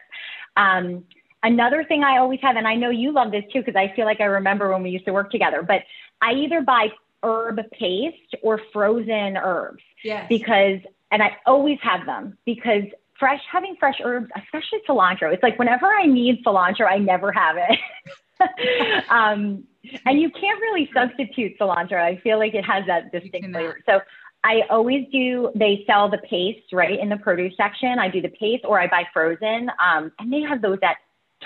[0.55, 1.03] Um,
[1.45, 4.05] Another thing I always have, and I know you love this too, because I feel
[4.05, 5.83] like I remember when we used to work together, but
[6.19, 6.87] I either buy
[7.21, 9.83] herb paste or frozen herbs.
[10.03, 10.25] Yes.
[10.27, 10.79] Because,
[11.11, 12.85] and I always have them because
[13.19, 17.57] fresh, having fresh herbs, especially cilantro, it's like whenever I need cilantro, I never have
[17.57, 19.05] it.
[19.09, 19.65] um,
[20.05, 22.01] and you can't really substitute cilantro.
[22.01, 23.79] I feel like it has that distinct flavor.
[23.87, 23.99] So
[24.43, 27.97] I always do, they sell the paste right in the produce section.
[27.99, 29.69] I do the paste or I buy frozen.
[29.83, 30.97] Um, and they have those at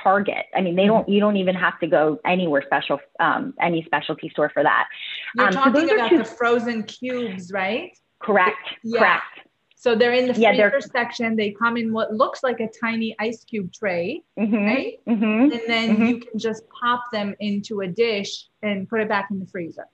[0.02, 0.46] Target.
[0.56, 1.10] I mean, they don't.
[1.10, 4.88] You don't even have to go anywhere special, um, any specialty store for that.
[5.36, 7.92] You're um, talking so about two, the frozen cubes, right?
[8.22, 8.58] Correct.
[8.84, 9.00] Yeah.
[9.00, 9.49] Correct.
[9.82, 11.38] So they're in the freezer yeah, section.
[11.38, 15.00] They come in what looks like a tiny ice cube tray, mm-hmm, right?
[15.08, 16.04] Mm-hmm, and then mm-hmm.
[16.04, 19.86] you can just pop them into a dish and put it back in the freezer.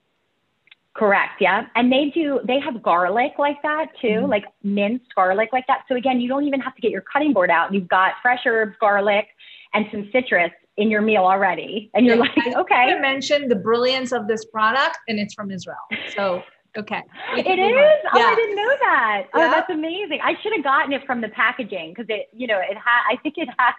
[0.95, 1.39] Correct.
[1.39, 1.67] Yeah.
[1.75, 4.31] And they do, they have garlic like that too, mm-hmm.
[4.31, 5.83] like minced garlic like that.
[5.87, 7.71] So again, you don't even have to get your cutting board out.
[7.71, 9.27] You've got fresh herbs, garlic,
[9.75, 11.91] and some citrus in your meal already.
[11.93, 12.75] And you're like, I okay.
[12.75, 15.77] I mentioned the brilliance of this product and it's from Israel.
[16.15, 16.41] So,
[16.77, 17.03] okay.
[17.37, 18.09] It is?
[18.13, 18.25] Oh, yeah.
[18.25, 19.23] I didn't know that.
[19.33, 19.47] Oh, yeah.
[19.47, 20.19] Oh, that's amazing.
[20.23, 23.17] I should have gotten it from the packaging because it, you know, it had, I
[23.21, 23.73] think it has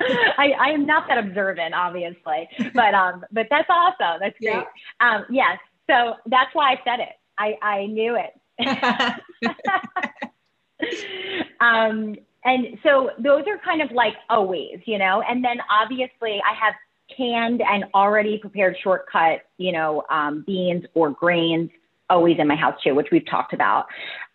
[0.38, 4.18] I, I am not that observant, obviously, but um, but that's awesome.
[4.20, 4.54] That's great.
[4.54, 4.64] Yeah.
[5.00, 5.58] Um, yes.
[5.88, 7.12] So that's why I said it.
[7.36, 8.32] I I knew it.
[11.60, 16.54] um, and so those are kind of like always, you know, and then obviously I
[16.54, 16.72] have
[17.14, 21.70] canned and already prepared shortcut, you know, um, beans or grains
[22.10, 23.86] always in my house too, which we've talked about.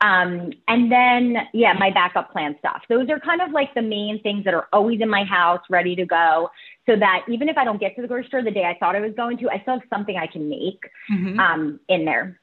[0.01, 2.81] Um, and then, yeah, my backup plan stuff.
[2.89, 5.95] Those are kind of like the main things that are always in my house, ready
[5.95, 6.49] to go,
[6.85, 8.95] so that even if I don't get to the grocery store the day I thought
[8.95, 11.39] I was going to, I still have something I can make mm-hmm.
[11.39, 12.39] um, in there.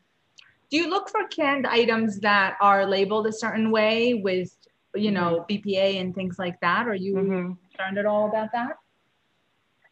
[0.71, 4.57] Do you look for canned items that are labeled a certain way with
[4.95, 5.69] you know, mm-hmm.
[5.69, 6.87] BPA and things like that?
[6.87, 7.53] Are you mm-hmm.
[7.71, 8.79] concerned at all about that?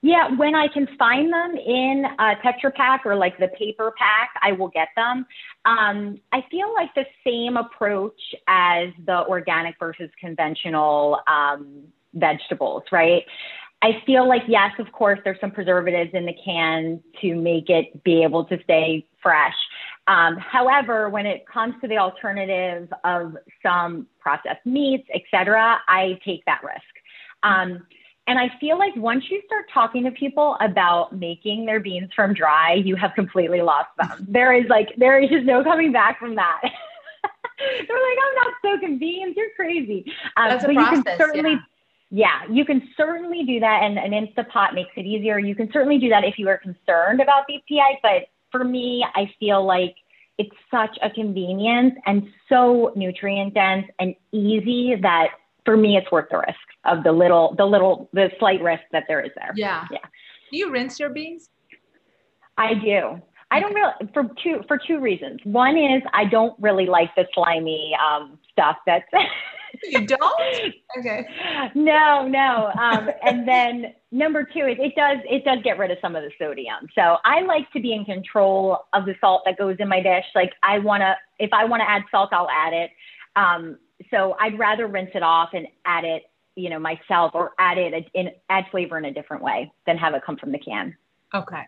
[0.02, 4.30] Yeah, when I can find them in a Tetra Pak or like the paper pack,
[4.40, 5.26] I will get them.
[5.66, 11.82] Um, I feel like the same approach as the organic versus conventional um,
[12.14, 13.24] vegetables, right?
[13.82, 18.02] I feel like, yes, of course, there's some preservatives in the can to make it
[18.02, 19.54] be able to stay fresh.
[20.06, 26.18] Um, however, when it comes to the alternative of some processed meats, et cetera, I
[26.24, 26.80] take that risk.
[27.42, 27.86] Um,
[28.30, 32.32] and I feel like once you start talking to people about making their beans from
[32.32, 34.24] dry, you have completely lost them.
[34.28, 36.60] There is like, there is just no coming back from that.
[36.62, 39.34] They're like, I'm not soaking beans.
[39.36, 40.04] You're crazy.
[40.36, 41.58] Um, That's a process, you can certainly,
[42.10, 42.44] yeah.
[42.46, 43.82] yeah, you can certainly do that.
[43.82, 45.40] And an Instapot makes it easier.
[45.40, 49.28] You can certainly do that if you are concerned about BPA, but for me, I
[49.40, 49.96] feel like
[50.38, 55.30] it's such a convenience and so nutrient dense and easy that
[55.64, 59.04] for me it's worth the risk of the little the little the slight risk that
[59.08, 59.52] there is there.
[59.54, 59.86] Yeah.
[59.90, 59.98] Yeah.
[60.50, 61.50] Do you rinse your beans?
[62.56, 63.20] I do.
[63.50, 65.40] I don't really for two for two reasons.
[65.44, 69.06] One is I don't really like the slimy um, stuff that's
[69.84, 70.20] you don't?
[70.98, 71.24] Okay.
[71.76, 72.72] No, no.
[72.76, 76.24] Um, and then number two is it does it does get rid of some of
[76.24, 76.88] the sodium.
[76.96, 80.24] So I like to be in control of the salt that goes in my dish.
[80.34, 82.90] Like I want to, if I want to add salt, I'll add it.
[83.36, 83.78] Um,
[84.10, 86.24] so I'd rather rinse it off and add it,
[86.60, 90.14] you know, myself or add it in add flavor in a different way than have
[90.14, 90.96] it come from the can.
[91.34, 91.62] Okay.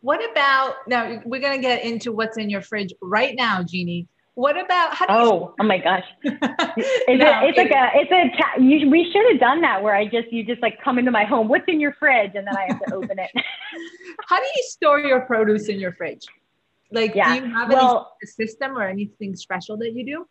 [0.00, 1.20] What about now?
[1.24, 4.06] We're gonna get into what's in your fridge right now, Jeannie.
[4.34, 5.18] What about how do you?
[5.18, 6.04] Oh, oh my gosh!
[6.22, 10.04] it's, no, it's like a it's a you, we should have done that where I
[10.04, 11.48] just you just like come into my home.
[11.48, 12.32] What's in your fridge?
[12.36, 13.30] And then I have to open it.
[14.28, 16.24] how do you store your produce in your fridge?
[16.92, 17.40] Like, yeah.
[17.40, 20.28] do you have well, any system or anything special that you do?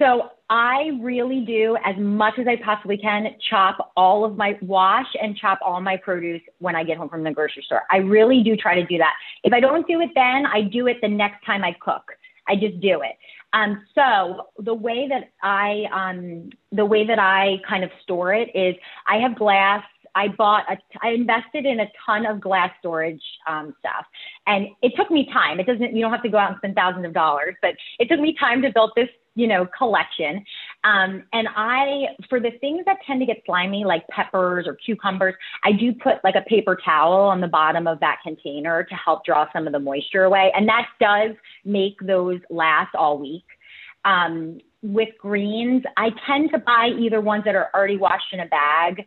[0.00, 5.06] So I really do as much as I possibly can chop all of my wash
[5.20, 7.82] and chop all my produce when I get home from the grocery store.
[7.90, 9.12] I really do try to do that.
[9.44, 12.12] If I don't do it then, I do it the next time I cook.
[12.48, 13.16] I just do it.
[13.52, 18.48] Um, so the way that I um, the way that I kind of store it
[18.54, 23.22] is I have glass I bought a, I invested in a ton of glass storage
[23.46, 24.04] um, stuff,
[24.46, 25.60] and it took me time.
[25.60, 28.08] It doesn't, you don't have to go out and spend thousands of dollars, but it
[28.08, 30.44] took me time to build this, you know, collection.
[30.84, 35.34] Um, and I, for the things that tend to get slimy, like peppers or cucumbers,
[35.64, 39.24] I do put like a paper towel on the bottom of that container to help
[39.24, 43.44] draw some of the moisture away, and that does make those last all week.
[44.04, 48.46] Um, with greens, I tend to buy either ones that are already washed in a
[48.46, 49.04] bag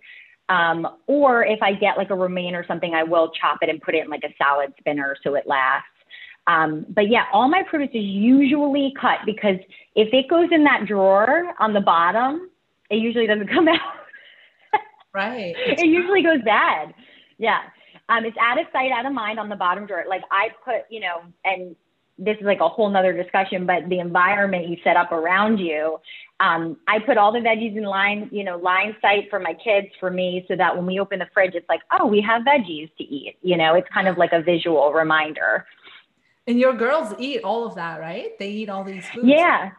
[0.50, 3.82] um, or if I get like a romaine or something, I will chop it and
[3.82, 5.88] put it in like a salad spinner so it lasts.
[6.48, 9.56] Um, but yeah, all my produce is usually cut because
[9.96, 12.50] if it goes in that drawer on the bottom,
[12.90, 13.80] it usually doesn't come out.
[15.14, 15.56] right.
[15.66, 16.94] it usually goes bad.
[17.38, 17.60] Yeah.
[18.10, 20.04] Um, it's out of sight, out of mind on the bottom drawer.
[20.08, 21.76] Like I put, you know, and
[22.18, 26.00] this is like a whole nother discussion, but the environment you set up around you.
[26.40, 29.88] Um, I put all the veggies in line, you know, line sight for my kids,
[30.00, 32.96] for me, so that when we open the fridge, it's like, oh, we have veggies
[32.98, 33.38] to eat.
[33.42, 35.66] You know, it's kind of like a visual reminder.
[36.46, 38.38] And your girls eat all of that, right?
[38.38, 39.28] They eat all these foods.
[39.28, 39.72] Yeah.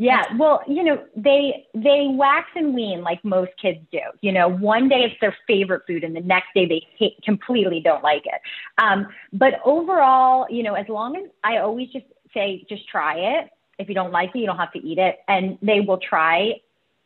[0.00, 3.98] Yeah, well, you know, they they wax and wean like most kids do.
[4.20, 7.80] You know, one day it's their favorite food, and the next day they hate, completely
[7.80, 8.40] don't like it.
[8.80, 13.50] Um, but overall, you know, as long as I always just say, just try it.
[13.80, 16.52] If you don't like it, you don't have to eat it, and they will try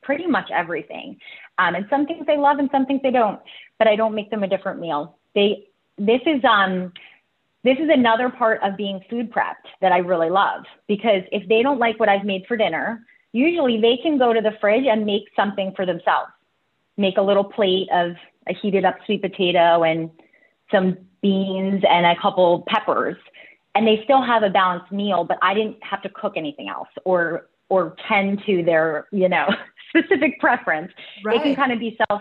[0.02, 1.16] pretty much everything.
[1.58, 3.40] Um, and some things they love, and some things they don't.
[3.78, 5.16] But I don't make them a different meal.
[5.34, 6.92] They this is um
[7.64, 11.62] this is another part of being food prepped that I really love because if they
[11.62, 15.06] don't like what I've made for dinner, usually they can go to the fridge and
[15.06, 16.30] make something for themselves.
[16.96, 18.12] Make a little plate of
[18.48, 20.10] a heated up sweet potato and
[20.70, 23.16] some beans and a couple peppers
[23.74, 26.88] and they still have a balanced meal but I didn't have to cook anything else
[27.04, 29.48] or or tend to their, you know,
[29.88, 30.92] specific preference.
[31.24, 31.38] Right.
[31.38, 32.20] They can kind of be self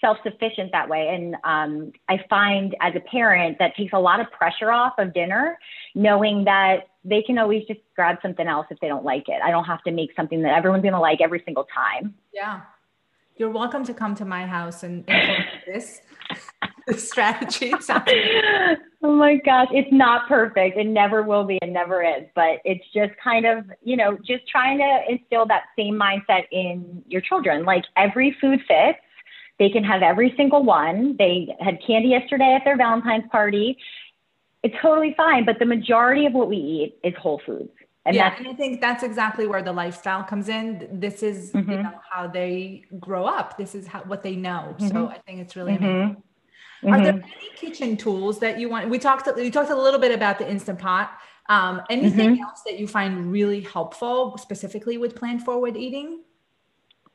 [0.00, 1.08] self-sufficient that way.
[1.08, 5.14] And um, I find as a parent that takes a lot of pressure off of
[5.14, 5.58] dinner,
[5.94, 9.40] knowing that they can always just grab something else if they don't like it.
[9.42, 12.14] I don't have to make something that everyone's going to like every single time.
[12.32, 12.62] Yeah.
[13.36, 16.00] You're welcome to come to my house and implement this,
[16.86, 17.72] this strategy.
[17.72, 20.76] oh my gosh, it's not perfect.
[20.78, 24.48] It never will be and never is, but it's just kind of, you know, just
[24.48, 27.64] trying to instill that same mindset in your children.
[27.64, 28.98] Like every food fits
[29.58, 31.16] they can have every single one.
[31.18, 33.78] They had candy yesterday at their Valentine's party.
[34.62, 37.70] It's totally fine, but the majority of what we eat is whole foods.
[38.04, 40.88] And yeah, and I think that's exactly where the lifestyle comes in.
[40.92, 41.70] This is mm-hmm.
[41.70, 43.58] you know, how they grow up.
[43.58, 44.76] This is how what they know.
[44.78, 44.88] Mm-hmm.
[44.88, 45.84] So I think it's really mm-hmm.
[45.84, 46.22] amazing.
[46.84, 47.24] Are there mm-hmm.
[47.24, 48.88] any kitchen tools that you want?
[48.90, 49.28] We talked.
[49.34, 51.18] We talked a little bit about the instant pot.
[51.48, 52.44] Um, anything mm-hmm.
[52.44, 56.20] else that you find really helpful, specifically with plant forward eating?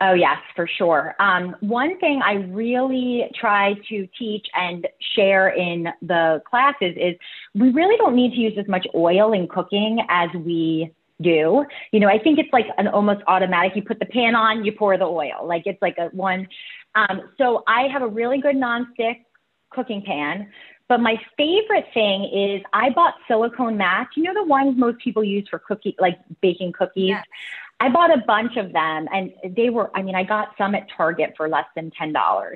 [0.03, 1.15] Oh, yes, for sure.
[1.19, 7.15] Um, one thing I really try to teach and share in the classes is
[7.53, 11.65] we really don't need to use as much oil in cooking as we do.
[11.91, 13.75] You know, I think it's like an almost automatic.
[13.75, 15.45] You put the pan on, you pour the oil.
[15.45, 16.47] Like it's like a one.
[16.95, 19.23] Um, so I have a really good nonstick
[19.69, 20.49] cooking pan.
[20.87, 24.09] But my favorite thing is I bought silicone mats.
[24.17, 27.15] You know the ones most people use for cookie, like baking cookies.
[27.81, 30.85] I bought a bunch of them and they were, I mean, I got some at
[30.95, 32.55] Target for less than $10.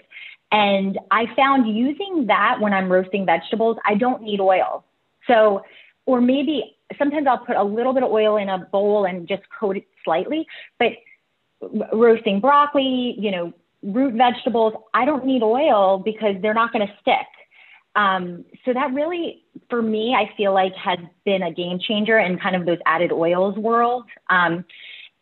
[0.51, 4.85] And I found using that when I'm roasting vegetables, I don't need oil.
[5.25, 5.63] So,
[6.05, 9.41] or maybe sometimes I'll put a little bit of oil in a bowl and just
[9.59, 10.45] coat it slightly.
[10.77, 10.89] But
[11.91, 13.51] roasting broccoli, you know,
[13.81, 17.25] root vegetables, I don't need oil because they're not going to stick.
[17.95, 22.37] Um, so that really, for me, I feel like has been a game changer in
[22.37, 24.05] kind of those added oils world.
[24.29, 24.65] Um,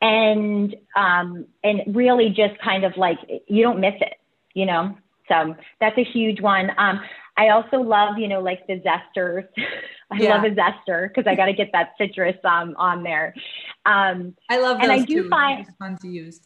[0.03, 4.15] and um, and really just kind of like you don't miss it,
[4.53, 4.95] you know.
[5.29, 6.71] So that's a huge one.
[6.77, 6.99] Um,
[7.37, 9.47] I also love, you know, like the zesters.
[10.11, 10.35] I yeah.
[10.35, 13.33] love a zester because I got to get that citrus um, on there.
[13.85, 15.29] Um, I love and I do too.
[15.29, 16.41] find it's fun to use.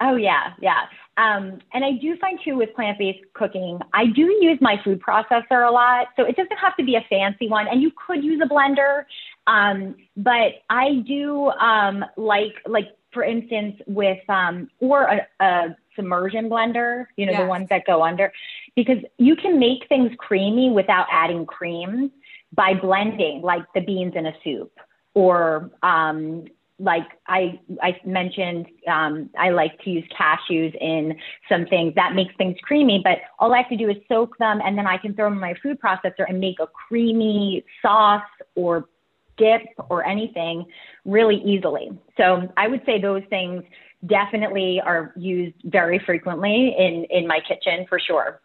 [0.00, 0.84] Oh yeah, yeah.
[1.16, 5.66] Um, and I do find too with plant-based cooking, I do use my food processor
[5.68, 6.08] a lot.
[6.16, 9.04] So it doesn't have to be a fancy one, and you could use a blender.
[9.46, 16.50] Um, but I do um, like like for instance with um, or a, a submersion
[16.50, 17.40] blender, you know, yes.
[17.40, 18.32] the ones that go under,
[18.74, 22.10] because you can make things creamy without adding cream
[22.54, 24.78] by blending like the beans in a soup
[25.14, 26.44] or um,
[26.78, 31.16] like I, I mentioned, um, I like to use cashews in
[31.48, 34.60] some things that makes things creamy, but all I have to do is soak them
[34.62, 38.20] and then I can throw them in my food processor and make a creamy sauce
[38.54, 38.88] or
[39.36, 40.66] dip or anything
[41.04, 41.90] really easily.
[42.16, 43.62] So I would say those things
[44.06, 48.40] definitely are used very frequently in, in my kitchen for sure.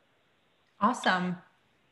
[0.80, 1.38] Awesome.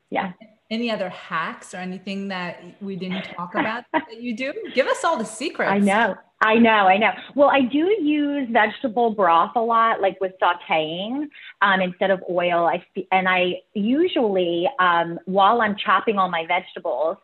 [0.10, 0.34] Yeah
[0.72, 4.54] any other hacks or anything that we didn't talk about that you do?
[4.76, 5.72] Give us all the secrets.
[5.72, 6.16] I know.
[6.42, 7.12] I know, I know.
[7.36, 11.28] Well, I do use vegetable broth a lot, like with sautéing
[11.62, 12.66] um, instead of oil.
[12.66, 12.82] I
[13.12, 17.18] and I usually, um, while I'm chopping all my vegetables,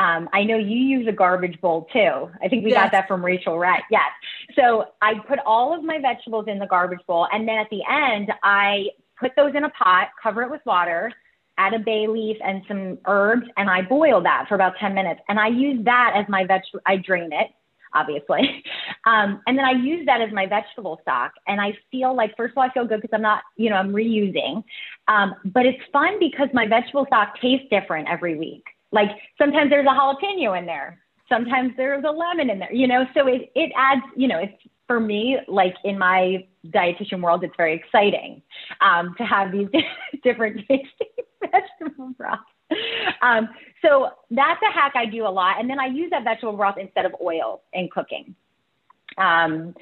[0.00, 2.30] um, I know you use a garbage bowl too.
[2.42, 2.84] I think we yes.
[2.84, 3.82] got that from Rachael Ray.
[3.90, 4.10] Yes.
[4.56, 7.82] So I put all of my vegetables in the garbage bowl, and then at the
[7.88, 8.86] end, I
[9.18, 11.12] put those in a pot, cover it with water
[11.60, 15.20] add a bay leaf and some herbs, and I boil that for about 10 minutes.
[15.28, 17.48] And I use that as my vegetable, I drain it,
[17.92, 18.64] obviously.
[19.06, 21.32] Um, and then I use that as my vegetable stock.
[21.46, 23.76] And I feel like, first of all, I feel good because I'm not, you know,
[23.76, 24.62] I'm reusing.
[25.08, 28.62] Um, but it's fun because my vegetable stock tastes different every week.
[28.92, 30.98] Like sometimes there's a jalapeno in there.
[31.28, 34.60] Sometimes there's a lemon in there, you know, so it, it adds, you know, it's
[34.88, 38.42] for me, like in my dietitian world, it's very exciting
[38.80, 39.68] um, to have these
[40.24, 41.06] different tasting
[41.40, 42.40] vegetable broth.
[43.22, 43.48] Um,
[43.82, 45.60] so that's a hack I do a lot.
[45.60, 48.34] And then I use that vegetable broth instead of oil in cooking.
[49.16, 49.74] Um,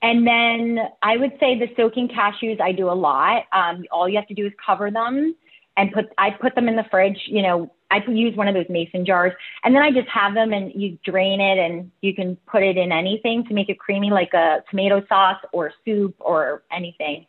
[0.00, 3.44] and then I would say the soaking cashews I do a lot.
[3.52, 5.34] Um, all you have to do is cover them
[5.76, 7.20] and put I put them in the fridge.
[7.26, 10.52] You know, I use one of those mason jars, and then I just have them,
[10.52, 14.10] and you drain it, and you can put it in anything to make it creamy,
[14.10, 17.26] like a tomato sauce or soup or anything.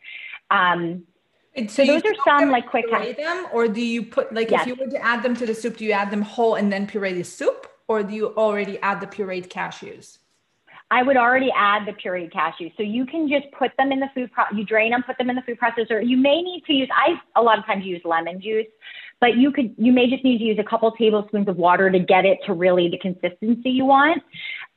[0.50, 1.04] Um,
[1.54, 4.50] and so, so those are some like quick puree them, or do you put like
[4.50, 4.62] yes.
[4.62, 6.72] if you were to add them to the soup, do you add them whole and
[6.72, 10.18] then puree the soup, or do you already add the pureed cashews?
[10.90, 12.74] I would already add the pureed cashews.
[12.76, 15.28] So you can just put them in the food, pro- you drain them, put them
[15.28, 16.06] in the food processor.
[16.06, 18.66] You may need to use, I a lot of times use lemon juice,
[19.20, 21.98] but you could, you may just need to use a couple tablespoons of water to
[21.98, 24.22] get it to really the consistency you want.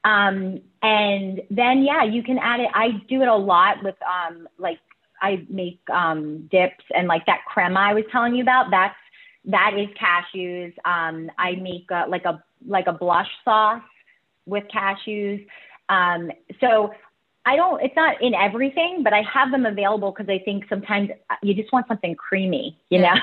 [0.03, 2.69] Um, and then, yeah, you can add it.
[2.73, 4.79] I do it a lot with um, like
[5.21, 8.71] I make um, dips and like that crema I was telling you about.
[8.71, 8.95] That's
[9.45, 10.73] that is cashews.
[10.85, 13.81] Um, I make a, like a like a blush sauce
[14.45, 15.45] with cashews.
[15.91, 16.31] Um,
[16.61, 16.91] so
[17.45, 17.81] I don't.
[17.83, 21.53] It's not in everything, but I have them available because I think sometimes uh, you
[21.53, 23.13] just want something creamy, you know,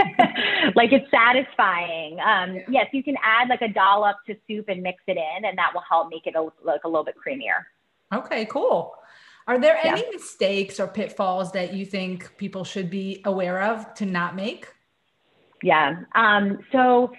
[0.74, 2.18] like it's satisfying.
[2.20, 2.62] Um, yeah.
[2.68, 5.70] Yes, you can add like a dollop to soup and mix it in, and that
[5.72, 7.62] will help make it a, like a little bit creamier.
[8.12, 8.94] Okay, cool.
[9.46, 9.92] Are there yeah.
[9.92, 14.68] any mistakes or pitfalls that you think people should be aware of to not make?
[15.62, 16.00] Yeah.
[16.14, 17.12] Um, so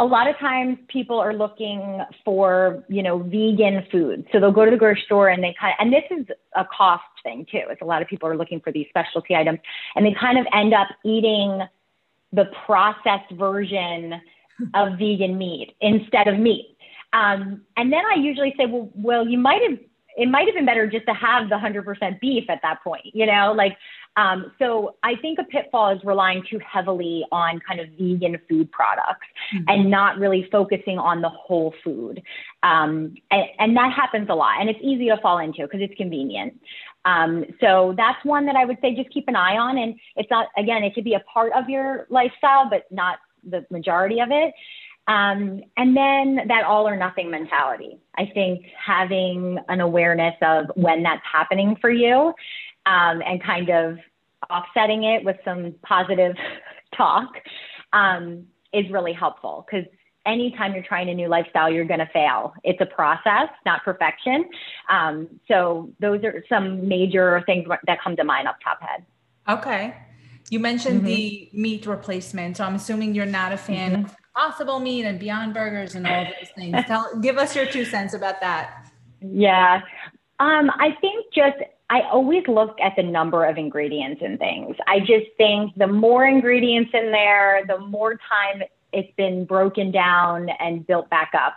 [0.00, 4.26] a lot of times people are looking for, you know, vegan food.
[4.32, 6.26] So they'll go to the grocery store and they kind of, and this is
[6.56, 7.60] a cost thing too.
[7.68, 9.58] It's a lot of people are looking for these specialty items
[9.94, 11.60] and they kind of end up eating
[12.32, 14.14] the processed version
[14.74, 16.78] of vegan meat instead of meat.
[17.12, 19.78] Um, and then I usually say, well, well, you might have
[20.16, 23.26] it might have been better just to have the 100% beef at that point, you
[23.26, 23.76] know, like,
[24.16, 28.70] um, so I think a pitfall is relying too heavily on kind of vegan food
[28.72, 29.64] products mm-hmm.
[29.68, 32.20] and not really focusing on the whole food.
[32.62, 35.94] Um, and, and, that happens a lot and it's easy to fall into because it's
[35.96, 36.60] convenient.
[37.04, 39.78] Um, so that's one that I would say just keep an eye on.
[39.78, 43.64] And it's not, again, it could be a part of your lifestyle, but not the
[43.70, 44.52] majority of it.
[45.06, 47.98] Um, and then that all or nothing mentality.
[48.16, 52.34] I think having an awareness of when that's happening for you
[52.86, 53.98] um, and kind of
[54.50, 56.34] offsetting it with some positive
[56.96, 57.28] talk
[57.92, 59.86] um, is really helpful because
[60.26, 62.52] anytime you're trying a new lifestyle, you're going to fail.
[62.62, 64.48] It's a process, not perfection.
[64.88, 69.04] Um, so those are some major things that come to mind off top head.
[69.48, 69.94] Okay.
[70.50, 71.06] You mentioned mm-hmm.
[71.06, 72.56] the meat replacement.
[72.56, 74.04] So I'm assuming you're not a fan mm-hmm.
[74.04, 76.76] of Impossible Meat and Beyond Burgers and all those things.
[76.86, 78.90] Tell, give us your two cents about that.
[79.20, 79.80] Yeah.
[80.38, 81.56] Um, I think just
[81.90, 84.76] I always look at the number of ingredients in things.
[84.86, 88.62] I just think the more ingredients in there, the more time
[88.92, 91.56] it's been broken down and built back up.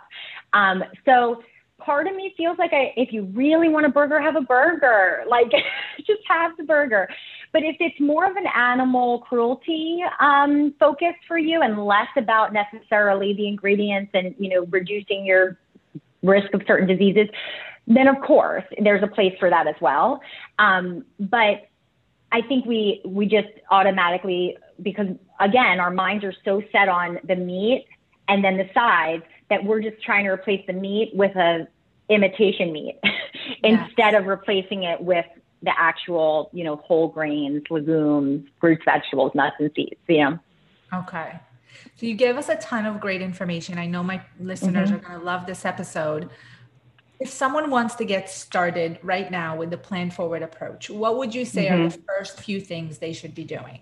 [0.52, 1.42] Um, so
[1.78, 5.22] part of me feels like I, if you really want a burger, have a burger.
[5.28, 5.50] Like
[5.98, 7.08] just have the burger.
[7.52, 12.52] But if it's more of an animal cruelty um, focus for you and less about
[12.52, 15.58] necessarily the ingredients and you know reducing your
[16.22, 17.28] risk of certain diseases,
[17.86, 20.20] then of course there's a place for that as well.
[20.58, 21.68] Um, but
[22.32, 25.08] I think we we just automatically because
[25.40, 27.86] again our minds are so set on the meat
[28.28, 31.68] and then the sides that we're just trying to replace the meat with a
[32.08, 32.98] imitation meat
[33.62, 35.26] instead of replacing it with
[35.62, 39.96] the actual you know whole grains, legumes, fruits, vegetables, nuts, and seeds.
[40.06, 40.38] You know.
[40.92, 41.40] Okay.
[41.96, 43.78] So you gave us a ton of great information.
[43.78, 45.06] I know my listeners mm-hmm.
[45.06, 46.30] are going to love this episode
[47.20, 51.34] if someone wants to get started right now with the plant forward approach, what would
[51.34, 51.86] you say mm-hmm.
[51.86, 53.80] are the first few things they should be doing?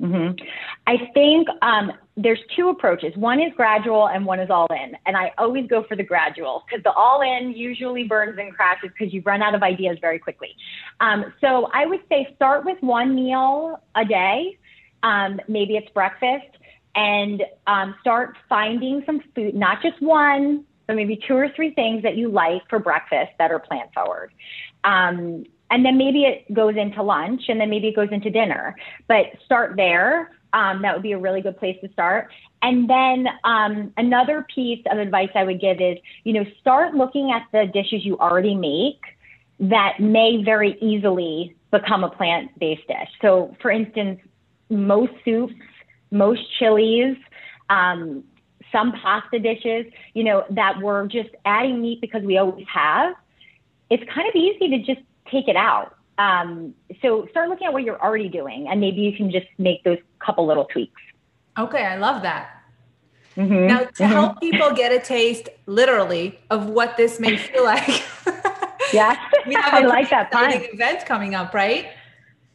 [0.00, 0.44] Mm-hmm.
[0.86, 3.16] I think um, there's two approaches.
[3.16, 4.96] One is gradual and one is all in.
[5.06, 8.90] And I always go for the gradual because the all in usually burns and crashes
[8.96, 10.54] because you run out of ideas very quickly.
[11.00, 14.58] Um, so I would say start with one meal a day.
[15.02, 16.46] Um, maybe it's breakfast
[16.94, 22.02] and um, start finding some food, not just one, so maybe two or three things
[22.02, 24.32] that you like for breakfast that are plant forward.
[24.84, 28.74] Um, and then maybe it goes into lunch and then maybe it goes into dinner.
[29.06, 30.30] But start there.
[30.54, 32.30] Um, that would be a really good place to start.
[32.62, 37.32] And then um, another piece of advice I would give is, you know, start looking
[37.32, 39.00] at the dishes you already make
[39.60, 43.08] that may very easily become a plant-based dish.
[43.20, 44.20] So, for instance,
[44.70, 45.52] most soups,
[46.10, 47.16] most chilies,
[47.68, 48.24] um,
[48.72, 53.14] some pasta dishes, you know, that we're just adding meat because we always have,
[53.90, 55.00] it's kind of easy to just
[55.30, 55.94] take it out.
[56.18, 59.84] Um, so start looking at what you're already doing, and maybe you can just make
[59.84, 61.00] those couple little tweaks.
[61.56, 62.50] Okay, I love that.
[63.36, 63.66] Mm-hmm.
[63.68, 64.04] Now, to mm-hmm.
[64.04, 68.02] help people get a taste, literally, of what this may feel like.
[68.92, 69.16] yeah,
[69.46, 70.28] we have I like that.
[70.32, 71.88] Event coming up, right?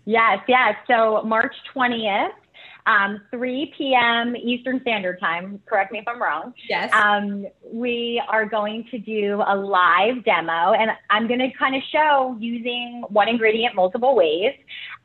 [0.06, 0.76] Yes, yes.
[0.88, 2.34] So March twentieth
[2.86, 4.36] um, 3 p.m.
[4.36, 5.62] Eastern Standard Time.
[5.66, 6.54] Correct me if I'm wrong.
[6.70, 6.94] Yes.
[6.94, 11.82] Um, we are going to do a live demo, and I'm going to kind of
[11.92, 14.54] show using one ingredient multiple ways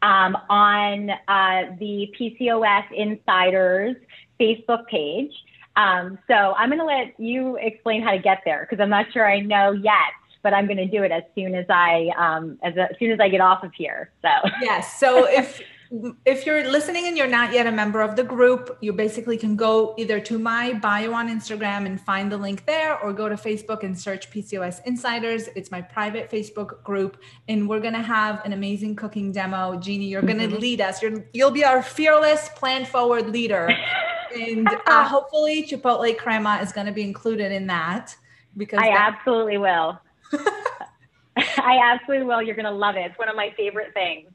[0.03, 3.97] um, on uh, the PCOS Insiders
[4.41, 5.33] Facebook page.
[5.77, 9.07] Um, so I'm going to let you explain how to get there because I'm not
[9.13, 10.13] sure I know yet
[10.43, 13.19] but I'm going to do it as soon as I um, as, as soon as
[13.21, 14.13] I get off of here.
[14.23, 14.29] So
[14.63, 14.99] yes.
[14.99, 15.61] So if
[16.25, 19.57] if you're listening and you're not yet a member of the group, you basically can
[19.57, 23.37] go either to my bio on Instagram and find the link there, or go to
[23.37, 25.49] Facebook and search PCOS Insiders.
[25.57, 29.79] It's my private Facebook group, and we're gonna have an amazing cooking demo.
[29.79, 30.59] Jeannie, you're gonna mm-hmm.
[30.59, 31.03] lead us.
[31.03, 33.71] You're you'll be our fearless, plant forward leader,
[34.35, 38.15] and uh, hopefully Chipotle crema is gonna be included in that
[38.57, 39.99] because I that- absolutely will.
[41.39, 42.43] I absolutely will.
[42.43, 43.07] You're gonna love it.
[43.07, 44.29] It's one of my favorite things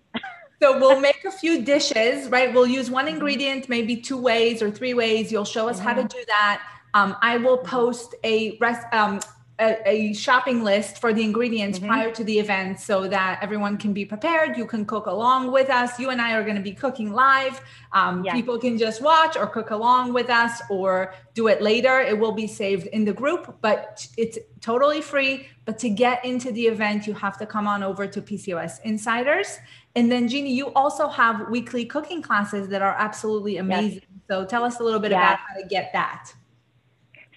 [0.64, 2.54] so we'll make a few dishes, right?
[2.54, 5.30] We'll use one ingredient, maybe two ways or three ways.
[5.30, 5.88] You'll show us mm-hmm.
[5.88, 6.20] how to mm-hmm.
[6.20, 6.66] do that.
[6.94, 9.20] Um, I will post a rest, um,
[9.60, 11.90] a, a, shopping list for the ingredients mm-hmm.
[11.90, 14.58] prior to the event so that everyone can be prepared.
[14.58, 16.00] You can cook along with us.
[16.00, 17.60] You and I are going to be cooking live.
[17.92, 18.32] Um, yeah.
[18.32, 22.00] People can just watch or cook along with us or do it later.
[22.00, 25.48] It will be saved in the group, but it's totally free.
[25.66, 29.60] But to get into the event, you have to come on over to PCOS Insiders.
[29.96, 34.02] And then, Jeannie, you also have weekly cooking classes that are absolutely amazing.
[34.02, 34.22] Yes.
[34.30, 35.20] So tell us a little bit yes.
[35.20, 36.34] about how to get that.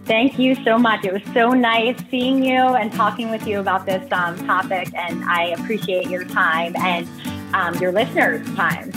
[0.06, 1.04] Thank you so much.
[1.04, 4.90] It was so nice seeing you and talking with you about this um, topic.
[4.94, 7.10] And I appreciate your time and
[7.54, 8.92] um, your listeners' time.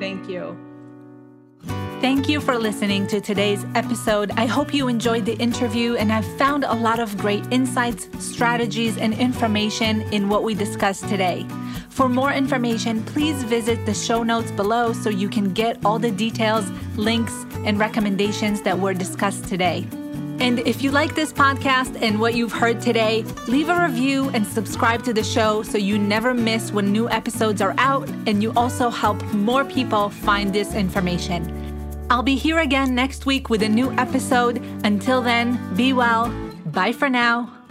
[0.00, 0.56] Thank you.
[2.04, 4.30] Thank you for listening to today's episode.
[4.32, 8.98] I hope you enjoyed the interview and have found a lot of great insights, strategies,
[8.98, 11.46] and information in what we discussed today.
[11.88, 16.10] For more information, please visit the show notes below so you can get all the
[16.10, 19.88] details, links, and recommendations that were discussed today.
[20.40, 24.46] And if you like this podcast and what you've heard today, leave a review and
[24.46, 28.52] subscribe to the show so you never miss when new episodes are out and you
[28.56, 31.63] also help more people find this information.
[32.10, 34.58] I'll be here again next week with a new episode.
[34.84, 36.32] Until then, be well.
[36.66, 37.63] Bye for now.